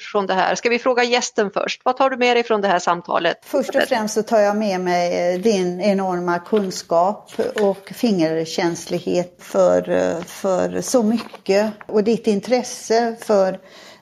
[0.00, 0.54] från det här?
[0.54, 1.80] Ska vi fråga gästen först?
[1.84, 3.38] Vad tar du med dig från det här samtalet?
[3.42, 9.82] Först och främst så tar jag med mig eh, din enorma kunskap och fingerkänslighet för,
[10.22, 13.58] för så mycket och ditt intresse för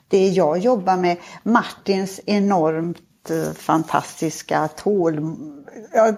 [0.09, 1.17] det jag jobbar med.
[1.43, 2.97] Martins enormt
[3.55, 5.19] fantastiska tål,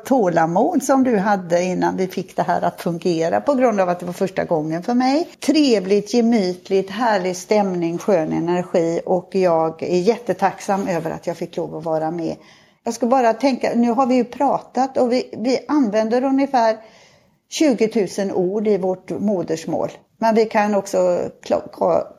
[0.06, 4.00] tålamod som du hade innan vi fick det här att fungera på grund av att
[4.00, 5.28] det var första gången för mig.
[5.46, 11.76] Trevligt, gemytligt, härlig stämning, skön energi och jag är jättetacksam över att jag fick lov
[11.76, 12.36] att vara med.
[12.84, 16.78] Jag ska bara tänka, nu har vi ju pratat och vi, vi använder ungefär
[17.50, 19.90] 20 000 ord i vårt modersmål.
[20.18, 21.20] Men vi kan också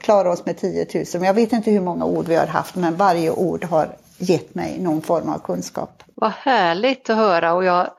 [0.00, 1.24] klara oss med 10 000.
[1.24, 4.78] Jag vet inte hur många ord vi har haft men varje ord har gett mig
[4.80, 6.02] någon form av kunskap.
[6.20, 7.90] Vad härligt att höra och jag,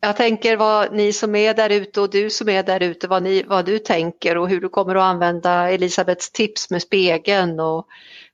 [0.00, 3.28] jag tänker vad ni som är där ute och du som är där ute, vad,
[3.46, 7.86] vad du tänker och hur du kommer att använda Elisabeths tips med spegeln och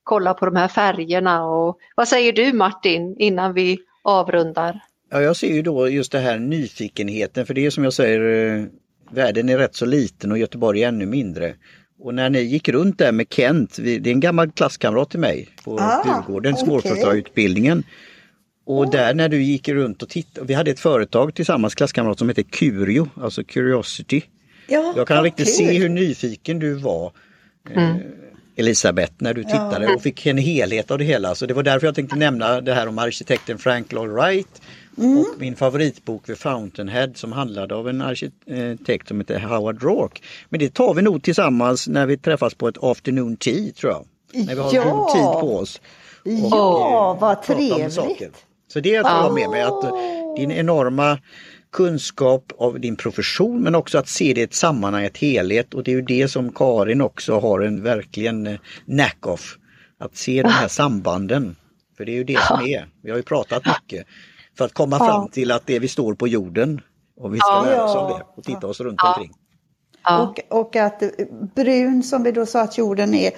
[0.03, 1.47] kolla på de här färgerna.
[1.47, 4.81] Och, vad säger du Martin innan vi avrundar?
[5.11, 8.21] Ja, jag ser ju då just det här nyfikenheten, för det är som jag säger,
[8.59, 8.65] eh,
[9.11, 11.55] världen är rätt så liten och Göteborg är ännu mindre.
[12.01, 15.49] Och när ni gick runt där med Kent, det är en gammal klasskamrat till mig
[15.65, 16.67] på ah, Djurgården, okay.
[16.67, 17.85] småföretagarutbildningen.
[18.67, 22.29] Och där när du gick runt och tittade, vi hade ett företag tillsammans, klasskamrat som
[22.29, 24.23] hette Curio, alltså Curiosity.
[24.67, 27.13] Ja, jag kan riktigt se hur nyfiken du var
[27.71, 27.99] mm.
[28.57, 29.95] Elisabeth när du tittade ja.
[29.95, 31.35] och fick en helhet av det hela.
[31.35, 34.61] Så det var därför jag tänkte nämna det här om arkitekten Frank Lloyd Wright
[34.99, 35.19] Mm.
[35.19, 40.21] Och min favoritbok The Fountainhead som handlade av en arkitekt som heter Howard Rourke.
[40.49, 44.05] Men det tar vi nog tillsammans när vi träffas på ett afternoon tea tror jag.
[44.47, 44.85] När vi har ja.
[44.85, 45.81] god tid på oss.
[46.25, 48.47] Och, ja, eh, vad trevligt!
[48.75, 49.83] Så det tar jag med mig att
[50.37, 51.19] din enorma
[51.73, 55.85] kunskap av din profession men också att se det i ett sammanhang, ett helhet och
[55.85, 59.57] det är ju det som Karin också har en verkligen eh, knack of.
[59.99, 61.57] Att se de här sambanden.
[61.97, 62.89] För det är ju det som är.
[63.03, 64.07] Vi har ju pratat mycket.
[64.59, 66.81] För att komma fram till att det vi står på jorden
[67.17, 69.33] och vi ska lära oss av det och titta oss runt omkring.
[70.21, 71.03] Och, och att
[71.55, 73.33] brun som vi då sa att jorden är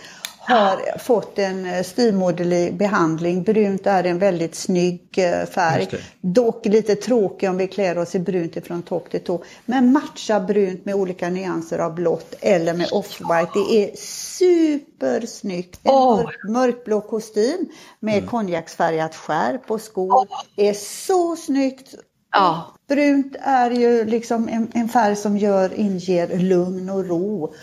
[0.47, 3.42] har fått en eh, styrmoderlig behandling.
[3.42, 5.88] Brunt är en väldigt snygg eh, färg.
[6.20, 9.44] Dock lite tråkig om vi klär oss i brunt ifrån topp till tå.
[9.64, 13.51] Men matcha brunt med olika nyanser av blått eller med off-white.
[13.55, 15.80] Det är supersnyggt.
[15.82, 16.16] En oh.
[16.16, 17.68] mörk, mörkblå kostym
[18.01, 18.28] med mm.
[18.28, 20.42] konjaksfärgat skärp och skor oh.
[20.57, 21.94] är så snyggt.
[22.32, 22.72] Ja.
[22.88, 27.55] Brunt är ju liksom en, en färg som gör, inger lugn och ro.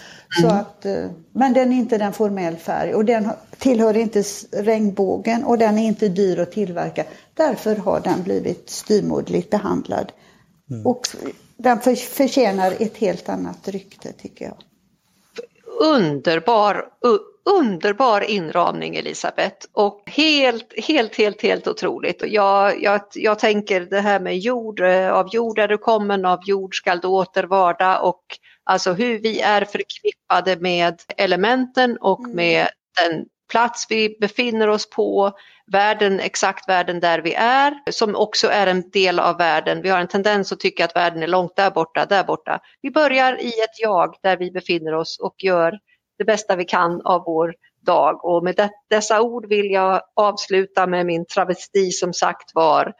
[0.41, 0.57] Så mm.
[0.57, 5.57] att, eh, men den är inte den formell färg och den tillhör inte regnbågen och
[5.57, 7.03] den är inte dyr att tillverka.
[7.33, 10.11] Därför har den blivit styrmodligt behandlad.
[10.71, 10.85] Mm.
[10.85, 11.07] Och
[11.57, 14.57] den för, förtjänar ett helt annat rykte tycker jag.
[15.81, 16.85] Underbar,
[17.59, 22.23] underbar inramning Elisabeth och helt, helt, helt, helt otroligt.
[22.27, 26.39] Jag, jag, jag tänker det här med jord, eh, av jord är du kommen, av
[26.45, 28.23] jord skall du åter varda och
[28.65, 32.35] Alltså hur vi är förknippade med elementen och mm.
[32.35, 32.67] med
[33.01, 35.31] den plats vi befinner oss på,
[35.71, 39.81] världen, exakt världen där vi är, som också är en del av världen.
[39.81, 42.59] Vi har en tendens att tycka att världen är långt där borta, där borta.
[42.81, 45.79] Vi börjar i ett jag där vi befinner oss och gör
[46.17, 47.53] det bästa vi kan av vår
[47.85, 48.25] dag.
[48.25, 52.93] Och med dessa ord vill jag avsluta med min travesti som sagt var,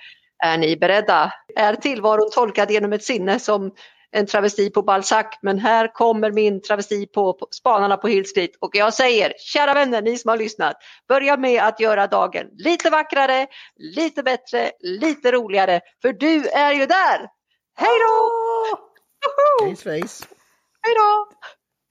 [0.44, 1.34] är ni beredda?
[1.56, 3.72] Är tillvaron tolkad genom ett sinne som
[4.14, 8.52] en travesti på Balzac, men här kommer min travesti på, på Spanarna på Hill Street.
[8.60, 10.76] Och jag säger, kära vänner, ni som har lyssnat,
[11.08, 16.86] börja med att göra dagen lite vackrare, lite bättre, lite roligare, för du är ju
[16.86, 17.30] där!
[17.76, 18.32] Hej då!
[19.66, 20.28] Hej svejs!
[20.82, 21.28] Hej då!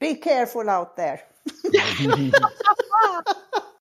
[0.00, 1.20] Be careful out there!